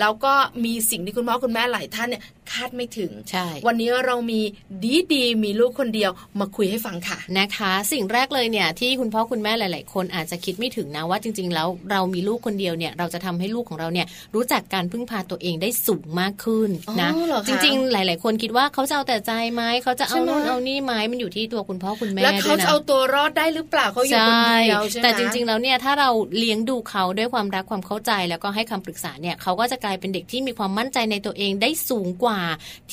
[0.00, 4.40] แล้วก็มีสิ่งที่คุณพ่อคุณแม่หลายท่านเนี่ยคาดไม่ถึงใช่วันนี้เรามี
[4.84, 32.40] ดีดีๆมีลูกคนเดียวมาคุยให้ฟังค่ะนะคะ สิ่งแรกเลยเนี่ยที่คุณพ่อคุณแม่หลาย ๆ คนอาจจะคิดไม่ถึงนะว่าจริง ๆ แล้วเรามีลูกคนเดียวเนี่ยเราจะทำให้ลูกของเราเนี่ยรู้จักการพึ่งพาตัวเองได้สูงมากขึ้นนะอ๋อเหรอคะจริง ๆ หลาย ๆ คนคิดว่าเขาจะเอาแต่ใจไหมเขาจะเอาใช่ไหมโน่นเอานี่ไหมมันอยู่ที่ตัวคุณพ่อคุณแม่แล้วเขาด้วยจะนะเอาตัวรอดได้หรือเปล่าเขาอยู่คนเดียวใช่ไหมแต่จริง ๆ แล้วเนี่ยถ้าเราเลี้ยงดูเขาด้วยความรักความเข้าใจแล้วก็ให้คำปรึกษาเนี่ยเขาก็จะกลายเป็นเด็กที่มีความมั่นใจในตัวเองได้สูงกว่า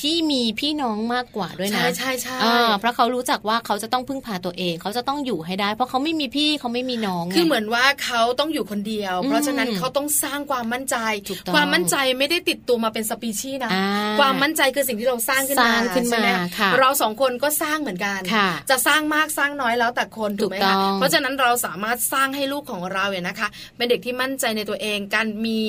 [0.00, 10.96] ที่มีพี่น้องมากกว่าด้วยนะใช่ใช่ใช่อ่าเพราะเขารู้จักว่าเขาจะต้องพึ่งพาตัวเอง เขาจะต้องอยู่ให้ได้ เพราะเขาไม่มีพี่เขาไม่มีน้องไงคือเหมือนว่าเขาต้องอยู่คนเดียวอืมเพราะฉะนั้นเขาต้องสร้างความมั่นใจ
[11.28, 13.86] ถูกต้องความมั่นใจไม่ได้ติดตัวมาเป็นสปีชีส์นะอ่า
[14.20, 16.26] ความมั่นใจคือสิ่งที่เราสร้างขึ้นสมาร้างขึ้นมาใช่ไห
[16.58, 25.60] ค่ะเราสองคนก็สร้างเหมือนกันค่ะจะสร้างมากสร้างน้อยแล้วแต่คนถูกไหมถูกต้คะองเพราะฉะนั้นเราสามารถสร้างให้ลูกของเราเนี่ยนะคะ เป็นเด็กที่มั่นใจในตัวเอง การมี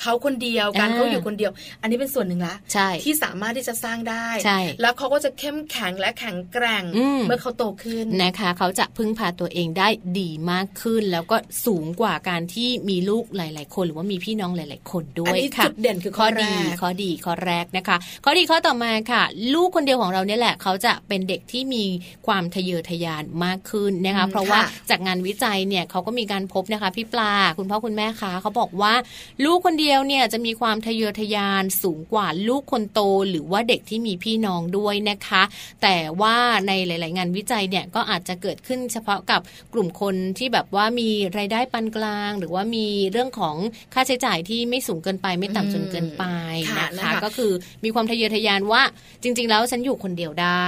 [0.00, 1.52] เขาคนเดียว การเขาอยู่คนเดียว
[1.82, 9.88] อันนี้เป็นส่วนหนึ่งละใช่ที่สามารถที่จะสร้างได้ใช่แล้วเขาก็จะเข้มแข็งและแข็งแกร่งอืมเมื่อเขาโตขึ้นนะคะ เขาจะพึ่งพาตัวเองได้
[10.20, 19.22] ดีมากขึ้น แล้วก็สูงกว่าการที่มีลูกหลาย ๆ คนหรือว่ามีพี่น้องหลาย ๆ คนด้วอันยนี้ค่ะจุดเด่นคือข้ข้ออแรดีกข้อดีข้อแรกนะคะ ข้อดีข้อต่อมาค่ะ
[19.54, 21.84] ลูกคนเดียวของเราเนี่ยแหละ เขาจะเป็นเด็กที่มี
[22.26, 28.94] ความทะเยอทะยานมากขึ้นนะคะอืมเพราะว่าค่ะจากงานวิจัยเนี่ยเขาก็มีการพบนะคะพี่ปลาคุณพ่อคุณแม่คะเขาบอกว่า
[29.44, 35.42] ลูกคนเดียวเนี่ยจะมีความทะเยอทะยานสูงกว่าลูกคนโตหรือว่าเด็กที่มีพี่น้องด้วยนะคะ
[35.82, 39.40] แต่ว่าในหลาย ๆ งานวิจัยเนี่ยก็อาจจะเกิดขึ้นเฉพาะกับ
[39.72, 41.08] กลุ่มคนที่แบบว่ามี
[41.38, 43.56] รายได้ปานกลาง หรือว่ามีเรื่องของ
[43.94, 46.24] ค่าใช้จ่ายที่ไม่สูงเกินไปไม่ต่ำจนเกินไป
[46.76, 47.52] ค่ะนะนะคะคะก็คือ
[47.84, 48.82] มีความทะเยอทะยานว่า
[49.22, 50.66] จริง ๆ แล้วฉันอยู่คนเดียวได้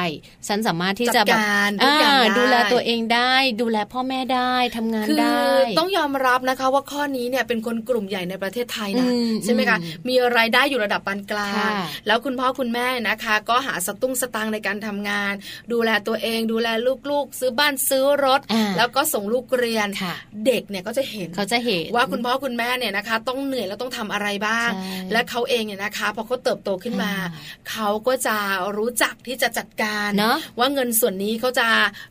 [0.49, 11.71] ฉันสามารถที่จะจัดแบบการทุกอย่างอ่าได้ดูแลตัวเองได้ ดูแลพ่อแม่ได้ทำงานคือได้ต้องยอมรับนะคะว่าข้อนี้เนี่ยเป็นคนกลุ่มใหญ่ในประเทศไทยนะอืมใช่ไหมคะอืมมีรายได้อยู่ระดับปานกลางค่ะ
[12.07, 15.33] แล้วคุณพ่อคุณแม่นะคะ ก็หาสตุ้งสตางค์ในการทำงาน
[15.73, 16.69] ดูแลตัวเอง ดูแล
[17.11, 20.15] ลูกๆ ซื้อบ้านซื้อรถอ่าแล้วก็ส่งลูกเรียนค่ะ
[20.47, 28.37] เด็กเนี่ยก็จะเห็นเขาจะเห็นว่าคุณพ่อคุณแม่เนี่ยนะคะ ต้องเหนื่อยแล้วต้องทำอะไรบ้างใช่และเขาเองเนี่ยนะคะพอเขาเติบโตขึ้นมาอ่าเขาก็จะ
[28.79, 31.69] รู้จักที่จะจัดการเนอะว่าเงินส่วนนี้เขาจะ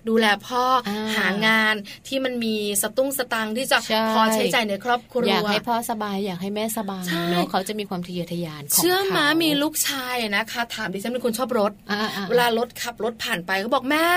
[0.09, 1.75] ดูแลพ่ออาหางาน
[2.07, 14.07] ที่มันมีสตุ้งสตางค์ที่จะใช่พอใช้จ่ายในครอบครัวอยากให้พ่อสบายอยากให้แม่สบายใช่เนาะเขาจะมีความทะเยอทะยานของเชื่อมาเขามีลูกชายนะคะ ถามดิฉันเป็นคนชอบรถอ่าๆๆเวลารถขับรถผ่านไปเขาบอกแม่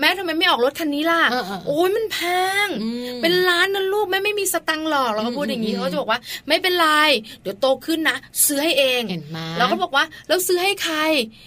[0.00, 2.18] แม่ทำไมไม่ออกรถคันนี้ล่ะเออเออโอ้ยมันแพ
[2.66, 6.88] งอืมเป็นล้านนะลูกแม่ไม่มีสตังค์หรอกเราก็พูดอย่างนี้อืมเขาจะบอกว่า ไม่เป็นไร
[7.42, 10.96] เดี๋ยวโตขึ้นนะซื้อให้เองเห็นไหมเราก็บอกว่าแล้วซื้อให้ใคร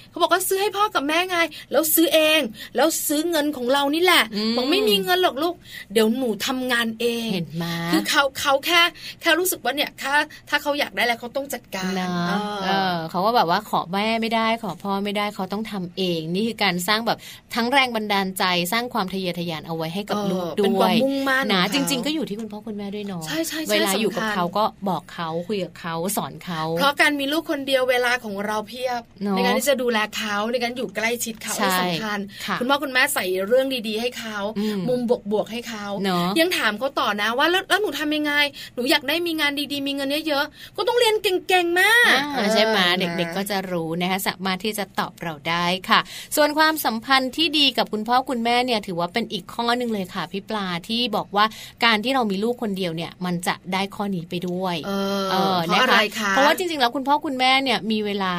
[0.10, 1.38] เขาบอกว่าซื้อให้พ่อกับแม่ไง
[1.72, 2.40] แล้วซื้อเอง
[2.76, 5.56] แล้วซื้อเงินของเรานี่แหละอืมบอกไม่มีเงินหรอกลูก
[5.94, 8.82] เดี๋ยวหนูทำงานเองเห็นไหมคือเขาเขาแค่
[9.22, 10.14] แค่รู้สึกว่าเนี่ยถ้า
[10.50, 17.18] ถ้าเขาอยากได้แล้วเขาต้องจัดการนะเออเออเขาก็แบบว่าขอแม่ไม่ได้ขอพ่อไม่ได้เขาต้องทำเอง นี่คือการสร้างแบบ
[17.56, 38.34] ทั้งแรงบันดาลใจสร้างความทะเยอทะยานเอาไว้ให้กับเออลูกเป็นด้คววามยมุ่งมั่นนะของจเขาริง ๆ ก็อยู่ที่คุณพ่อคุณแม่ด้วยเนาะใช่ใช่ใช่เวลาอยู่กับสำคัญเขาก็บอกเขาคุยกับเขาสอนเขา เพราะการมีลูกคนเดียวเวลาของเราเพียบเนอะในการที่จะดูแลเขาในการอยู่ใกล้ชิดเขาใช่สำคัญค่ะคุณพ่อคุณแม่ใส่เรื่องดีๆ ให้เขาอืมมุมบวกๆให้เขาเนอะยังถามเขาต่อนะว่าแล้วแล้วหนูทำยังไง
[38.76, 46.00] หนูอยากได้มีงานดีๆ มีเงินเยอะๆก็ต้องเรียนเก่งๆมากอ่าใช่ไหมออ เด็กๆก็จะรู้นะคะสามารถที่จะตอบเราได้ค่ะ
[46.36, 51.46] ส่วนความสัมพันธ์ที่ดีกับคุณพ่อคุณแม่เนี่ยถือว่าเป็นอีกข้อหนึ่งเลยค่ะพี่ปลาที่บอกว่า
[51.86, 54.92] การที่เรามีลูกคนเดียวเนี่ยมันจะได้ข้อนี้ไปด้วย เอ
[55.22, 58.34] อเออเพราะอะไรคะเพราะว่าจริงๆแล้วคุณพ่อคุณแม่เนี่ยมีเวลา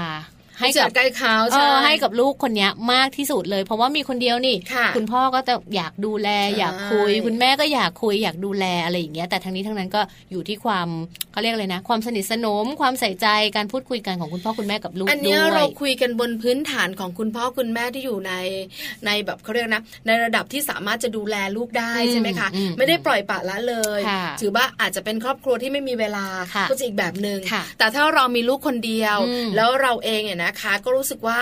[0.59, 10.00] ให้เจกัอบใกล้เขาเอใช่อให้กับลูกคนเนี้ยมากที่สุดเลย เพราะว่ามีคนเดียวนี่ค่ะณพ่อก็จะอยากดูแลใช่อยากคุย คุณแม่ก็อยากคุยอยากดูแลอะไรอย่างเงี้ย แต่ทั้งนี้ทั้งนั้นก็
[10.30, 10.88] อยู่ที่ความ
[11.32, 18.32] เขาเรียกอะไรนะ ความสนิทสนม ความใส่ใจการพูดคุยกันของคุณพ่อคุณแม่กับลูกอันด้เนี้ยวเรายคุยกันบนพื้นฐานของคุณพ่อคุณแม่ที่อยู่ใน
[19.06, 31.40] ในแบบเขาเรียกนะ ในระดับที่สามารถจะดูแลลูกได้อืมใช่ไหมคะอืมไม่ได้ปล่อยปละละเลยค่ะถือว่าอาจจะเป็นครอบครัวที่ไม่มีเวลาค่ะก็จะอีกแบบหนึง่งค่ะแต่ถ้าเรามีลูกคนเดียวอืมแล้วเราเองเนี่ยนะคะ ก็รู้สึกว่า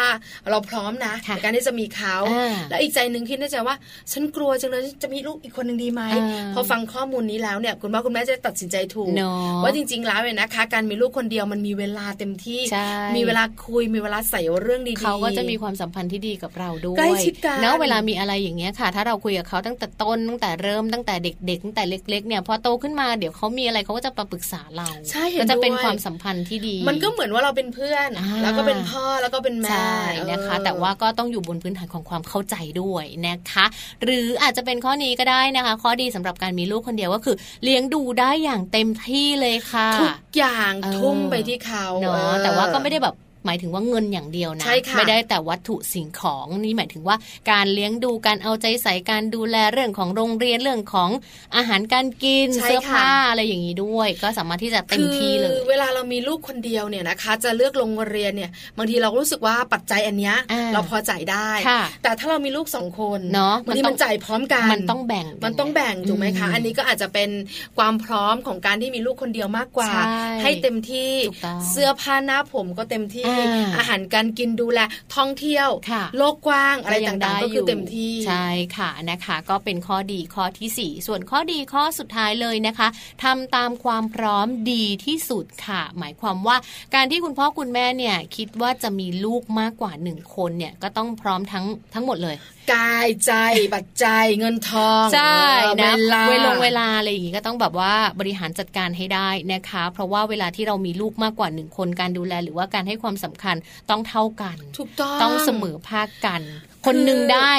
[0.50, 3.76] เราพร้อมนะค่ะในการที่จะมีเขาอ่าแล้วอีกใจหนึ่งคิดในใจว่า
[4.12, 29.98] ฉันกลัวจังเลยจะมีลูกอีกคนหนึ่งดีไหมอ่าพอฟังข้อมูลนี้แล้วเนี่ยคุณพ่อคุณแม่จะตัดสินใจถูกเนอะว่าจริง ๆ แล้วเนี่ยนะคะ การมีลูกคนเดียวมันมีเวลาเต็มที่ใช่มีเวลาคุยมีเวลาใส่เรื่องดีๆเขาก็จะมีความสัมพันธ์ที่ดีกับเราด้วยใกล้ชิดกันเนาะเวลามีอะไรอย่างเงี้ยค่ะ ถ้าเราคุยกับเขาตั้งแต่ต้นตั้งแต่เริ่มตั้งแต่เด็กๆตั้งแต่เล็กๆเนี่ยพอโตขึ้นมาเดี๋ยวเขามีอะไรเขาก็จะมาปรึกษาเราใช่เห็นก็จะเป็นด้วยความสัมพันธ์ที่ดี มันก็เหมือนว่าเราเป็นเพื่อนอ่าแล้วก็เป็นพ่อแล้วก็เป็นแม่ใช่
[30.30, 33.64] นะคะเออแต่ว่าก็ต้องอยู่บนพื้นฐานของความเข้าใจด้วยนะคะ
[34.04, 43.14] หรืออาจจะเป็นข้อนี้ก็ได้นะคะ ข้อดีสำหรับการมีลูกคนเดียวก็คือเลี้ยงดูได้อย่างเต็มที่เลยค่ะทุกอย่างเออทุ่มไปที่เขาเนาะเออแต่ว่าก็ไม่ได้แบบ
[43.46, 47.16] หมายถึงว่าเงินอย่างเดียวนะใช่ค่ะไม่ได้แต่วัตถุสิ่งของนี่หมายถึงว่า
[47.50, 51.10] การเลี้ยงดูการเอาใจใส่การดูแลเรื่องของโรงเรียนเรื่องของ
[51.56, 67.30] อาหารการกินใช่เสื้อผ้าค่ะอะไรอย่างนี้ด้วย ก็สามารถที่จะเต็มที่เลคืยอเวลาเรามีลูกคนเดียวเนี่ยนะคะ จะเลือกโรงเรียนเนี่ยบางทีเรารู้สึกว่าปัจจัยอันเนี้ยอ่าเราพอจ่ายได้ค่ะแต่ถ้าเรามีลูกสองคนเนอะบางทีมันต้องมันจ่ายพร้อมกันมันต้องแบ่งมันต้องแบ่งถูกไหมคะอืมอันนี้ก็อาจจะเป็น
[67.78, 74.80] ความพร้อมของการที่มีลูกคนเดียวมากกว่าใช่ให้เต็มที่ถูกต้องเสื้อผ้าหน้าผมก็เต็มที่อ่าอาหารการกินดูแล
[75.16, 82.88] ท่องเที่ยวค่ะโลกกว้างอะไรยัต่างๆก็คือเต็มที่ใช่ค่ะนะคะ ก็เป็นข้อดีข้อที่ 4 ส่วนข้อดีข้อสุดท้ายเลยนะคะ
[83.24, 86.56] ทำตามความพร้อมดีที่สุดค่ะ หมายความว่า
[86.94, 91.64] การที่คุณพ่อคุณแม่เนี่ยคิดว่าจะมีลูกมากกว่าหนึ่งคนเนี่ยก็ต้องพร้อมทั้ง
[91.94, 92.36] ทั้งหมดเลย
[92.72, 93.32] กายใจ
[93.74, 103.56] ปัจจัยเงินทองใช่เออนะเวลาเวลงเวลาอะไรอย่างงี้ก็ต้องแบบว่าบริหารจัดการให้ได้นะคะ เพราะว่าเวลาที่เรามีลูกมากกว่าหนึ่งคนการดูแล หรือว่าการให้ความสำคัญ
[103.90, 106.42] ต้องเท่ากัน ถูกต้องต้องเสมอภาคกัน
[106.86, 107.52] คนหนึ่งได้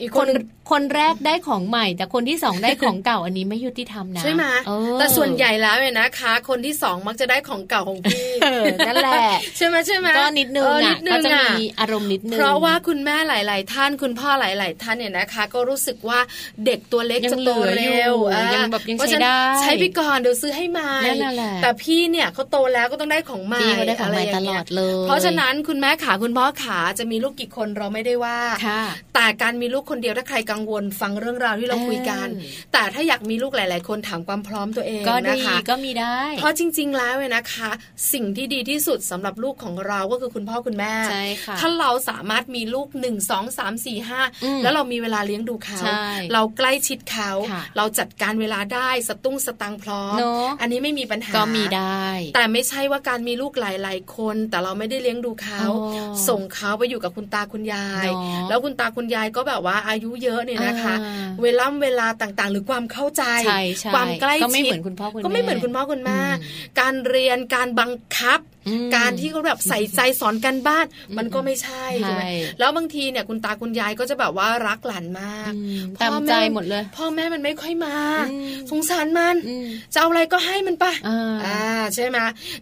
[0.00, 0.30] อีกคคนน
[0.70, 16.18] คนแรกได้ของใหม่ แต่คนที่สองได้ของเก่าอันนี้ไม่ยุติธรรมนะใช่ไหมเออแต่ส่วนใหญ่แล้วเนี่ยนะคะ คนที่สองมักจะได้ของเก่าของพี่เออนั่นแหละใช่ไหมใช่ไหมก็นิดนึงเอออะนิดนึก็งจะอะมีอารมณ์นิดนึงเพราะว่าคุณแม่หลาย ๆ ท่านคุณพ่อหลาย ๆ ท่านเนี่ยนะคะ ก็รู้สึกว่า
[16.66, 28.82] เด็กตัวเล็กยังจะโตเหลืออยู่เร็วอะยังแบบยังเพราะใช้ฉะนั้นได้ใช้ไปก่อนเดี๋ยวซื้อให้ใหม่นั่นแหละแต่พี่เนี่ยเขาโตแล้วก็ต้องได้ของใหม่พี่เขาได้ของใหม่ะรตย่างลเงี้อยดเลย เพราะฉะนั้นคุณแม่ขาคุณพ่อขาจะมีลูกกี่คนเราไม่ได้ว่าค่ะ
[29.14, 37.70] แต่การมีลูกคนเดียวถ้าใครกังวลฟังเรื่องราวที่เราคุยกันเออแต่ถ้าอยากมีลูกหลาย ๆ คนถามความพร้อมตัวเองก็นะดีคะก็มีได้ เพราะจริง ๆ แล้วเนี่ยนะคะ
[38.12, 68.53] สิ่งที่ดีที่สุดสำหรับลูกของเราก็คือคุณพ่อคุณแม่ใช่ค่ะถ้าเราสามารถมีลูกหนึ่งสองสามสี่ห้าอืมแล้วเรามีเวลาเลี้ยงดูเขาใช่เราใกล้ชิดเขาค่ะเราจัดการเวลาได้สตุ้งสตังค์พร้อมเนอะอันนี้ไม่มีปัญหาก็มีได้ แต่ไม่ใช่ว่าการมีลูกหลาย ๆ คน แต่เราไม่ได้เลี้ยงดูเขาอ๋อส่งเขาไปอยู่กับคุณตาคุณยายเนอะแล้วคุณตาคุณยายก็แบบว่าอายุเยอะเนี่ยนะคะอ่าเวลาเวลาต่างๆ หรือความเข้าใจใช่ใช่ความใกล้ชิดก็ไม่เหมือนคุณพ่อคุณแม่ก็ไม่เหมือนคุณพ่อคุณแม่อืมการเรียนการบังคับอืม
[68.96, 70.86] การที่เขาแบบใส่ใจสอนกันบ้าน
[71.18, 72.24] มันก็ไม่ใช่ใช่ใช่ไหม
[72.58, 77.96] แล้วบางทีเนี่ยคุณตาคุณยายก็จะแบบว่ารักหลานมากอืมพ่อตามใจหมดเลย พ่อแม่มันไม่ค่อยมา
[78.30, 82.18] อืมสงสารมันอืมจะเอาอะไรก็ให้มันปะอ่าอ่าใช่ไหม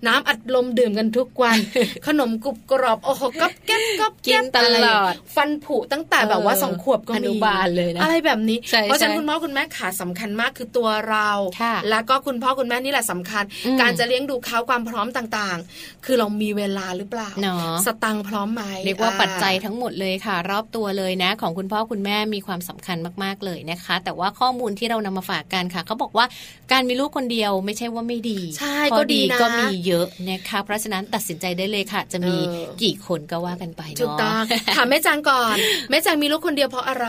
[0.07, 1.59] น้ำอัดลมดื่มกันทุกวัน
[2.07, 4.89] ขนมกรุบกรอบโอ้โหก๊อบแก๊บก๊อบแก๊บกินตลอดะไร
[5.35, 11.31] ฟันผุตั้งแต่แบบว่าเออสองขวบก็มีอนุบาลเลยนะอะไรแบบนี้ใช่เพราะฉะนั้นใช่คุณพ่อคุณแม่ขาสำคัญมากคือตัวเรา
[11.61, 26.27] ค่ะแล้วก็คุณพ่อคุณแม่นี่แหละสำคัญอืมการจะเลี้ยงดูเขาความพร้อมต่างๆ คือเรามีเวลาหรือเปล่าเนาะสตังค์พร้อมไหมเรียกว่าอ่ปัจจัยทั้งหมดเลยค่ะ รอบตัวเลยนะ ของคุณพ่อคุณแม่มีความสำคัญมากๆเลยนะคะ แต่ว่าข้อมูลที่เรานำมาฝากกันค่ะเขาบอกว่า
[26.73, 34.43] การมีลูกคนเดียวไม่ใช่ว่าไม่ดีใช่ข้อก็ดีนะก็มีเยอะนะคะเพราะฉะนั้นตัดสินใจได้เลยค่ะ จะมีเออกี่คนก็ว่ากันไปเนาะถูกต้อง
[34.77, 35.57] ถามแม่จังก่อน
[35.91, 37.09] แม่จังมีลูกคนเดียวเพราะอะไร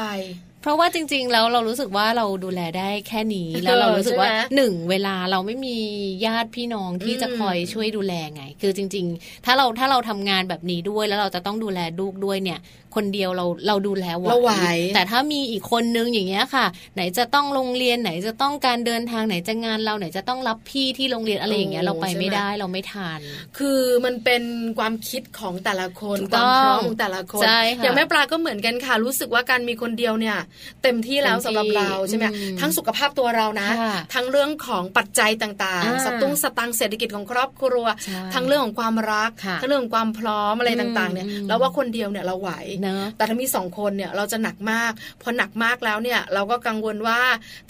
[0.63, 5.77] เพราะว่าจริง ๆ แล้วเรารู้สึกว่าเราดูแลได้แค่นี้แล้วเรารู้สึกว่าใช่ไหมหนึ่งเวลาเราไม่มี
[6.25, 12.59] ญาติพี่น้องที่อืมจะคอยช่วยดูแลไง คือจริง ๆ ถ้าเราถ้าเราทำงานแบบนี้ด้วยแล้วเราจะต้องดูแลลูกด้วยเนี่ย
[12.95, 14.51] คนเดียวเราเราดูแลไหวเราไหว
[14.95, 16.65] แต่ถ้ามีอีกคนนึงอย่างเงี้ยค่ะ
[16.95, 23.19] ไหนจะต้องโรงเรียนไหนจะต้องการเดินทางไหนจะงานเราไหนจะต้องรับพี่ที่โรงเรียนอะไรอย่างเงี้ยโอ้เราไปใช่ไหมไม่ได้เราไม่ทัน
[23.57, 24.43] คือมันเป็น
[24.79, 30.37] ความคิดของแต่ละคนถูกคต้วาองมพร้อมของแต่ละคนใช่ค่ะอย่างแม่ปลาก็เหมือนกันค่ะ รู้สึกว่าการมีคนเดียวเนี่ย
[30.83, 42.51] เต็มที่แล้วเต็มที่สำหรับเราใช่ไหมอืมทั้งสุขภาพตัวเรานะค่ะทั้งเรื่องของปัจจัยต่างอ่าๆสตุ้งสตังค์เศรษฐกิจของครอบครัวใช่ทั้งเรื่องของความรักค่ะทั้งเรื่องของความพร้อมอะไรอืมต่างๆเนี่ยอืมเราว่าคนเดียวเนี่ยเราไหว
[42.83, 47.19] เนอะแต่ถ้ามีสองคนเนี่ยเราจะหนักมาก พอหนักมากแล้วเนี่ย เราก็กังวลว่า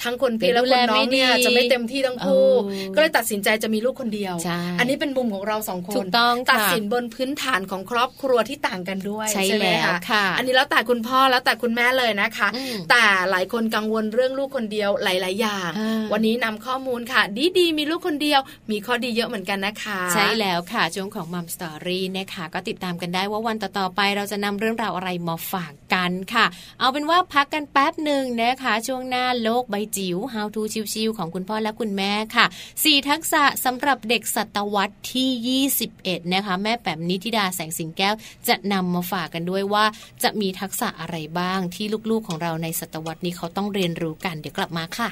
[0.03, 18.39] ทั้งคนพี่เดี๋และยวคนน้องเนี่ยดูแลไม่ดีจะไม่เต็มที่ทั้งคู่เออก็เลยตัดสินใจจะมีลูกคนเดียวใช่อันนี้เป็นมุมของเราสองคนถูกต้องค่ะตัดสินบนพื้นฐานของครอบครัวที่ต่างกันด้วยใช่ไหมแล้วค่ะอันนี้แล้วแต่คุณพ่อแล้วแต่คุณแม่เลยนะคะอืมแต่หลายคนกังวลเรื่องลูกคนเดียวหลาย ๆ อย่างอ่าวันนี้นำข้อมูลค่ะดีดีๆมีลูกคนเดียว
[18.71, 26.45] มีข้อดีเยอะเหมือนกันนะคะ ใช่แล้วค่ะช่วงของมัมสตอรี่นะคะก็ติดตามกันได้ว่าวันต่อๆไปเราจะนำเรื่องราวอะไรมาฝากกันค่ะ
[26.79, 30.61] เอาเป็นว่าพักกันแป๊บหนึ่งนะคะ ช่วงหน้าโลกใบจิ๋ว How to
[30.93, 32.45] ชิวๆของคุณพ่อและคุณแม่ค่ะ
[32.77, 38.15] 4 ทักษะสำหรับเด็กศตวรรษที่ 21 นะคะ แม่แป๋มนิธิดาแสงสิงแก้ว
[38.47, 39.85] จะนำมาฝากกันด้วยว่า
[40.23, 45.09] จะมีทักษะอะไรบ้างที่ลูกๆของเราในศตวรรษนี้เขาต้องเรียนรู้กันเดี๋ยวกลับมาค่ะ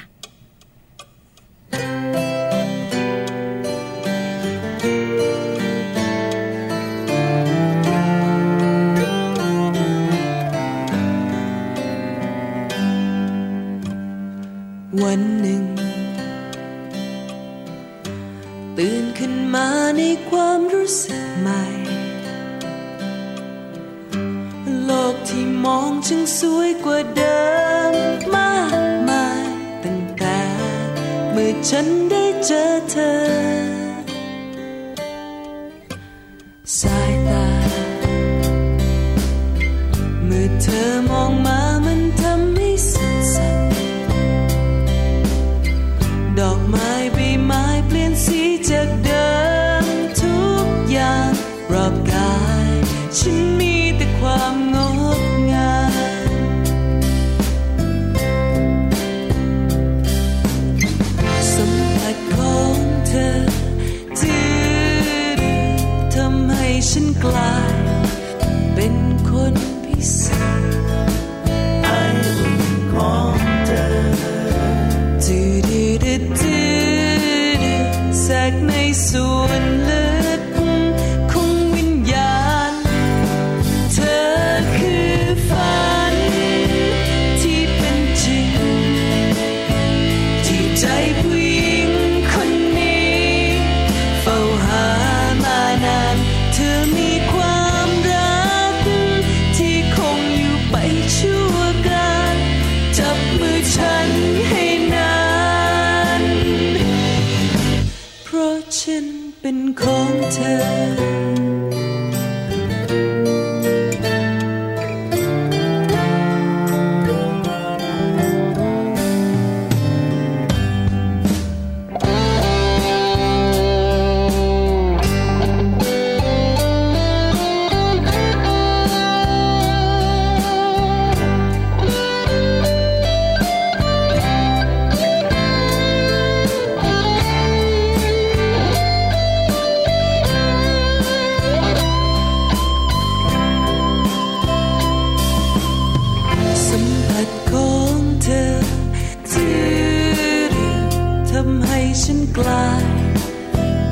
[15.00, 15.62] วันหนึ่ง
[18.76, 21.62] ตื่นขึ้นมาในความรู้สึกใหม่
[24.84, 27.40] โลกที่มองจึงสวยกว่าเดิ
[27.90, 27.92] ม
[28.34, 29.46] มากมาย
[29.84, 30.40] ตั้งแต่
[31.32, 33.12] เมื่อฉันได้เจอเธอ
[36.78, 37.46] สายตา
[40.26, 41.71] เมื่อเธอมองมา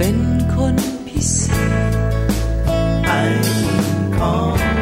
[0.03, 0.21] เป็น
[0.55, 0.77] คน
[1.07, 1.43] พิเศ
[1.91, 1.95] ษ
[3.07, 3.13] ไอ
[4.17, 4.80] ของ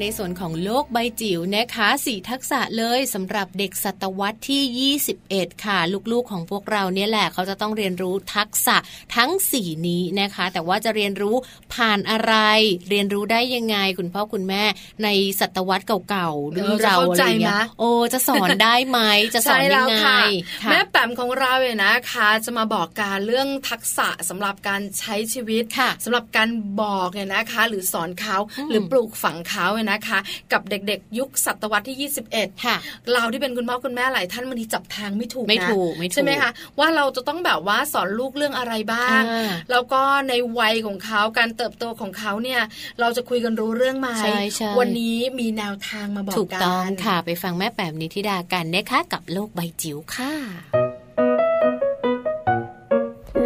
[0.00, 4.92] ในส่วนของโลกใบจิ๋วนะคะสี่ทักษะเลยสำหรับเด็กศตวรรษที่
[5.26, 5.78] 21 ค่ะ
[6.12, 8.76] ลูกๆของพวกเราเนี่ยแหละเขาจะต้องเรียนรู้ทักษะ
[9.16, 11.36] ทั้ง 4 นี้นะคะ แต่ว่าจะเรียนรู้
[11.74, 12.34] ผ่านอะไร
[12.90, 14.64] เรียนรู้ได้ยังไง คุณพ่อคุณแม่
[15.04, 15.08] ใน
[15.40, 19.00] ศตวรรษเก่าๆรุ่นเราอะไรอย่างเงี้ยโอ้จะสอนได้ไหม
[19.34, 20.18] จะสอนยังไงใช่แล้วค่ะ
[20.62, 26.48] ค่ะแม่แปมของเราเนี่ยนะคะ จะมาบอกการเรื่องทักษะสำหรับการใช้ชีวิตค่ะสำหรับการ
[26.82, 30.18] บอกเนี่ยนะคะ หรือสอนเขาอืมหรือปลูกฝังเขาเนี่ยนะคะ
[30.52, 32.76] กับเด็กๆ ยุคศตวรรษที่ 21 ค่ะ
[33.12, 42.60] เราที่เป็นคุณพ่อคุณแม่หลายท่านมันทีจับทางไม่ถูกนะไม่ถูกไม่ถูกใช่ไหมคะว่าเราจะต้องแบบว่าสอนลูกเรื่องอะไรบ้างอ่าแล้วก็ในวัยของเขาการเติบโตของเขาเนี่ย
[43.00, 50.83] เราจะคุยกันรู้เรื่องไหมใช่ใช่วันนี้มีแนวทางมาบอกถูกกันต้องค่ะ ไปฟังแม่แปมนิธิดากันนะคะกับโลกใบจิ๋วค่ะ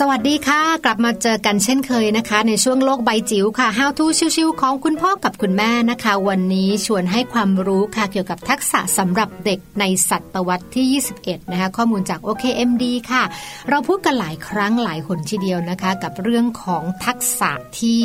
[0.00, 4.04] สวัสดีค่ะ กลับมาเจอกันเช่นเคยนะคะ ในช่วงโลกใบจิ๋วค่ะ How to
[4.36, 13.22] ชิวๆของคุณพ่อกับคุณแม่นะคะ วันนี้ชวนให้ความรู้ค่ะเกี่ยวกับทักษะสำหรับเด็กในศตวรรษที่ 21 นะคะ ข้อมูลจาก OKMD ค่ะ
[13.70, 17.98] เราพูดกันหลายครั้งหลายหนทีเดียวนะคะ กับเรื่องของทักษะที่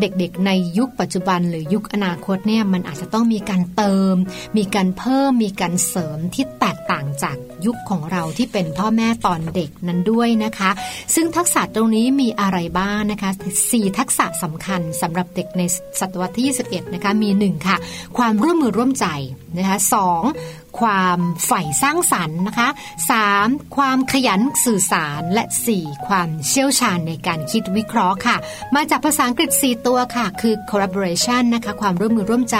[0.00, 4.14] เด็กๆ ในยุคปัจจุบัน หรือยุคอนาคตเนี่ยมันอาจจะต้องมีการเติม
[4.56, 7.36] มีการเพิ่มมีการเสริมที่แตกต่างจาก
[7.66, 10.70] ยุคของเราที่เป็นพ่อแม่ตอนเด็กนั้นด้วยนะคะ
[11.14, 13.30] ซึ่งทักษะตรงนี้มีอะไรบ้างนะคะ
[13.62, 15.62] 4 ทักษะสำคัญสำหรับเด็กใน
[16.00, 17.76] ศตวรรษที่ 21 นะคะ มี 1 ค่ะ
[18.18, 19.06] ความร่วมมือร่วมใจ
[19.58, 20.22] นะคะสอง
[20.80, 22.68] ความใฝ่สร้างสรรค์นะคะ
[23.22, 23.76] 3.
[23.76, 25.44] ความขยันสื่อสาร และ
[25.76, 26.06] 4.
[26.08, 28.36] ความเชี่ยวชาญในการคิดวิเคราะห์ค่ะ
[28.74, 32.56] มาจากภาษาอังกฤษ 4 ตัวค่ะ คือ collaboration นะคะ ความร่วมมือร่วมใจ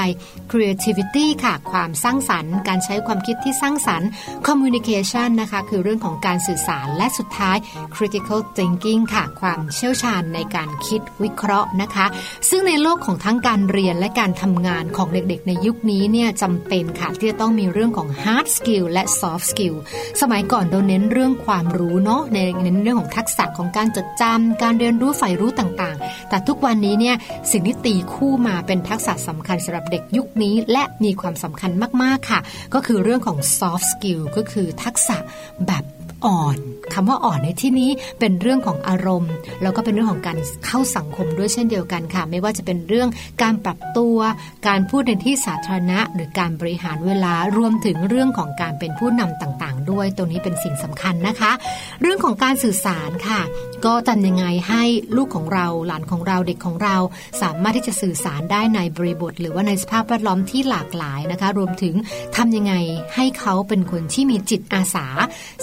[0.51, 4.09] creativity ค่ะ ความสร้างสรรค์ การใช้ความคิดที่สร้างสรรค์
[4.47, 7.57] communication นะคะ คือเรื่องของการสื่อสาร และสุดท้าย
[7.97, 12.07] critical thinking ค่ะ ความเชี่ยวชาญในการคิดวิเคราะห์นะคะ
[12.49, 19.75] ซึ่งในโลกของทั้งการเรียนและการทำงานของเด็กๆ ในยุคนี้เนี่ยจำเป็นค่ะที่จะต้องมีเรื่องของ hard skill และ soft skill
[20.21, 27.17] สมัยก่อนเราเน้นเรื่องความรู้เนาะในเน้นเรื่องของทักษะของการจดจำการเรียนรู้ใฝ่รู้ต่างๆ แต่ทุกวันนี้เนี่ย
[27.51, 31.71] สิ่งที่ตีคู่มาเป็นทักษะสำคัญสำหรับเด็กยุคนี้ และมีความสำคัญ
[32.03, 32.41] มากๆค่ะ
[32.75, 35.17] ก็คือเรื่องของ soft skill ก็คือทักษะ
[35.67, 35.85] แบบ
[36.27, 36.59] อ่อน
[36.95, 43.09] คำว่าอ่อนในที่นี้เป็นเรื่องของอารมณ์ แล้วก็เป็นเรื่องของการเข้าสังคมด้วยเช่นเดียวกันค่ะ ไม่ว่าจะเป็นเรื่อง
[43.43, 44.17] การปรับตัว
[44.69, 51.53] การพูดในที่สาธารณะ หรือการบริหารเวลารวมถึงเรื่องของการเป็นผู้นำต่างๆ ด้วยตรงนี้เป็นสิ่งสำคัญนะคะ
[52.01, 53.41] เรื่องของการสื่อสารค่ะ
[53.85, 54.85] ก็ทำยังไงให้
[55.17, 56.97] ลูกของเราหลานของเราเด็กของเรา
[57.43, 61.95] สามารถที่จะสื่อสารได้ในบริบท หรือว่าในสภาพแวดล้อมที่หลากหลายนะคะ รวมถึง
[62.37, 62.75] ทำยังไง
[63.15, 65.07] ให้เขาเป็นคนที่มีจิตอาสา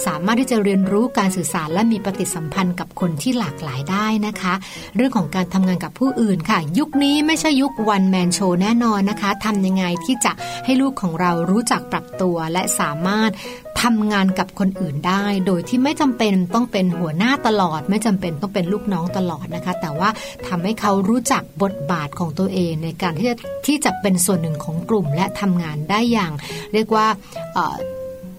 [0.06, 4.54] สามารถที่จะเรียนรู้การสื่อสารและมีปฏิสัมพันธ์กับคนที่หลากหลายได้นะคะ
[4.96, 10.32] เรื่องของการทำงานกับผู้อื่นค่ะ ยุคนี้ไม่ใช่ยุควันแมนโชแน่นอนนะคะทำยังไงที่จะ
[10.64, 13.30] ให้ลูกของเรารู้จักปรับตัวและสามารถ
[13.82, 20.08] ทำงานกับคนอื่นได้ โดยที่ไม่จำเป็นต้องเป็นหัวหน้าตลอด ไม่จำเป็นต้องเป็นลูกน้องตลอดนะคะ แต่ว่า
[20.48, 23.36] ทำให้เขารู้จักบทบาทของตัวเองในการที่จะ
[23.66, 26.32] ที่จะเป็นส่วนหนึ่งของกลุ่มและทำงานได้อย่าง
[26.72, 27.06] เรียกว่า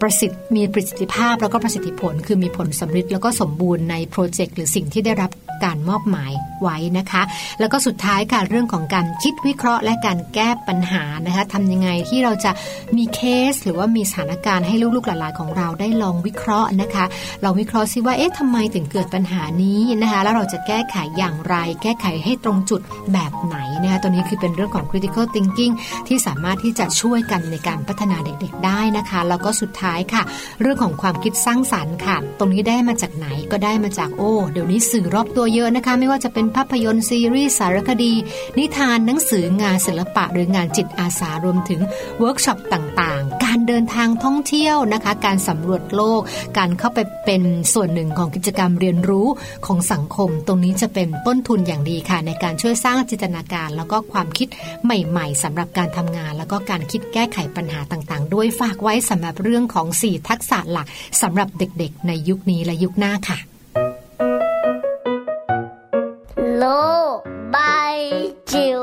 [0.02, 5.32] ประสิทธิ์มีประสิทธิภาพแล้วก็ประสิทธิผล คือมีผลสำฤทธิ์แล้วก็สมบูรณ์ในโปรเจกต์หรือสิ่งที่ได้รับ
[5.64, 6.32] การมอบหมาย
[6.62, 7.22] ไว้นะคะ
[7.60, 12.52] แล้วก็สุดท้ายค่ะเรื่องของการคิดวิเคราะห์และการแก้ปัญหานะคะทำยังไงที่เราจะ
[12.98, 13.20] มีเค
[13.52, 17.06] ส หรือว่ามีสถานการณ์ให้ลูกๆหลานๆของเราได้ลองวิเคราะห์นะคะ
[17.44, 22.82] ลองวิเคราะห์ซิว่าเอ๊ะทำไมถึงเกิดปัญหานี้นะคะ แล้วเราจะแก้ไขอย่างไร แก้ไขให้ตรงจุด
[23.14, 25.74] แบบไหนนะคะตัวนี้คือเป็นเรื่องของ critical thinking
[26.08, 30.24] ที่สามารถที่จะช่วยกันในการพัฒนาเด็กๆ ได้นะคะ แล้วก็สุดท้ายค่ะ
[30.62, 38.14] เรื่องของความคิดสร้างสรรค์ค่ะ ตรงนี้ได้มาจากไหนก็ได้มาจากโอ้ เดี๋ยวนี้สื่อรอบตัวเยอะนะคะ ไม่ว่าจะเป็นภาพยนตร์ซีรีส์สารคดี
[38.58, 41.82] นิทานหนังสืองานศิลปะ หรืองานจิตอาสารวมถึง
[42.20, 46.22] เวิร์กช็อปต่างๆ การเดินทางท่องเที่ยวนะคะ การสำรวจโลก
[46.58, 49.28] การเข้าไปเป็นส่วนหนึ่งของกิจกรรมเรียนรู้
[49.66, 54.48] ของสังคม ตรงนี้จะเป็นต้นทุนอย่างดีค่ะ ในการช่วยสร้างจินตนาการ แล้วก็ความคิด
[54.84, 60.88] ใหม่ ๆสำหรับการทำงาน แล้วก็การคิดแก้ไขปัญหาต่างๆ ด้วยฝากไว้สำหรับเรื่องของ4 ทักษะหลัก
[61.22, 63.38] สำหรับเด็กๆ ในยุคนี้และยุคหน้าค่ะ
[66.58, 66.66] โล
[67.16, 67.18] ก
[67.52, 67.58] ใบ
[68.52, 68.80] จิ๋ว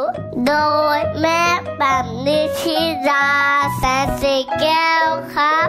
[0.46, 0.52] โด
[0.96, 1.42] ยแม่
[1.78, 2.78] แบบนิชิ
[3.08, 3.28] รา
[3.76, 5.68] แสนสีแก้วครับ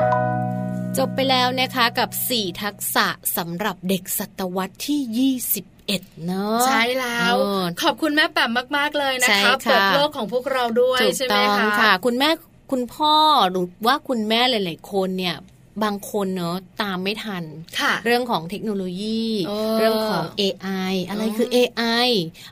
[0.98, 3.08] จบไปแล้วนะคะกับ 4 ทักษะ
[3.38, 12.30] สำหรับเด็กศตวรรษที่21เนาะใช่แล้วเออขอบคุณแม่แปมมาก ๆ เลยนะใช่คะค่ะเปิดโลกของพวกเราด้วยถูกใช่ไหมต้องคะค่ะ คุณแม่
[12.72, 13.16] คุณพ่อ
[13.52, 15.38] หรือว่าคุณแม่หลาย ๆ คนเนี่ย
[15.84, 17.44] บางคนเนาะตามไม่ทัน
[17.80, 22.10] ค่ะเรื่องของเทคโนโลยีเออเรื่องของ AI อะไรคือ AI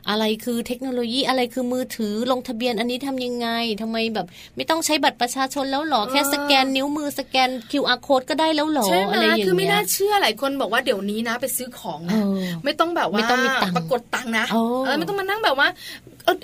[0.08, 3.48] อะไรคือเทคโนโลยีอะไรคือมือถือลงทะเบียนอันนี้ทำยังไง
[3.82, 15.68] ทำไมแบบ ไม่ต้องใช้บัตรประชาชนแล้วหรอ แค่สแกนนิ้วมือสแกน QR code ก็ได้แล้วหรอใช่ไหมอะไรอย่างเงี้ยคือไม่น่าเชื่อหลายคนบอกว่าเดี๋ยวนี้นะไปซื้อของเอนะอไม่ต้องแบบว่าไม่ต้องมีตังค์ปรากฏตังค์นะโอ้เออไม่ต้องมานั่งแบบว่า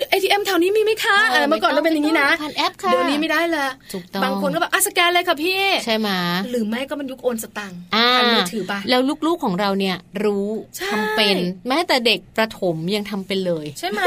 [0.09, 6.09] เอทีเอ็มแถวนี้มีไหมคะเออเมื่อก่อนเราเป็นอย่างนี้นะผ่านแอปค่ะเดี๋ยวนี้ไม่ได้เลยถูกต้องบางคนก็แบบอะสแกนเลยค่ะพี่ใช่ไหม
[6.51, 14.01] หรือไม่ก็มันยุคโอนสตังค์อ่าผ่านมือถือปะแล้วลูกๆของเราเนี่ยรู้ใช่ทำเป็น แม้แต่เด็กประถมยังทำเป็นเลย ใช่ไหม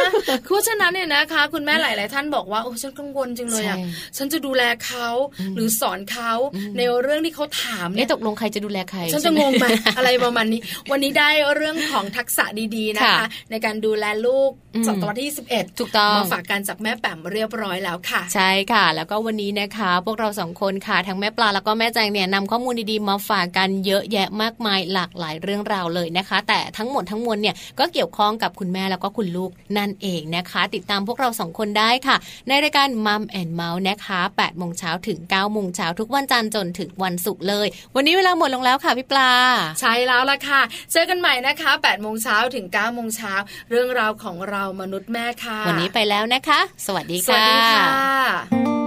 [0.46, 3.84] คือเพราะฉะนั้นเนี่ยนะคะ คุณแม่หลาย ๆ ท่านบอกว่าโอ้ฉันกังวลจังเลยอะใช่
[4.16, 5.08] ฉันจะดูแลเขา
[5.56, 6.32] หรือสอนเขา
[6.76, 9.66] ในเรื่องที่เขาถามเนี่เอ๊ะยตกลงใครจะดูแลใครฉันใช่จะไหมงงไหม
[9.96, 10.60] อะไรประมาณนี้
[10.90, 12.44] วันนี้ได้เรื่องของทักษะ
[12.76, 32.16] ดี ๆ นะคะค่ะในการดูแลลูกอืมศตวรรษที่21ถูกต้องมาฝากกันจากแม่แป๋มเรียบร้อยแล้วค่ะ ใช่ค่ะ แล้วก็วันนี้นะคะ พวกเราสองคนค่ะทั้งแม่ปลาแล้วก็แม่แจงเนี่ยนำข้อมูลดีๆมาฝากกันเยอะแยะมากมายหลากหลายเรื่องราวเลยนะคะ แต่ทั้งหมดทั้งมวลเนี่ยก็เกี่ยวข้องกับคุณแม่แล้วก็คุณลูกนั่นเองนะคะ ติดตามพวกเราสองคนได้ค่ะ
[32.48, 39.30] ในรายการมัมแอนเมาส์นะคะ8โมงเช้าถึง9โมงเช้าทุกวันจันทร์จนถึงวันศุกร์เลย วันนี้เวลาหมดลงแล้วค่ะพี่ปลา
[39.80, 40.60] ใช่แล้วล่ะค่ะ
[40.92, 43.34] เจอกันใหม่นะคะ8โมงเช้าถึง9โมงเช้า
[43.70, 48.77] เรื่องราวของเรามนุษย์แม่ค่ะวันนี้ไปแล้วนะคะ สวัสดีสวัสดีค่ะ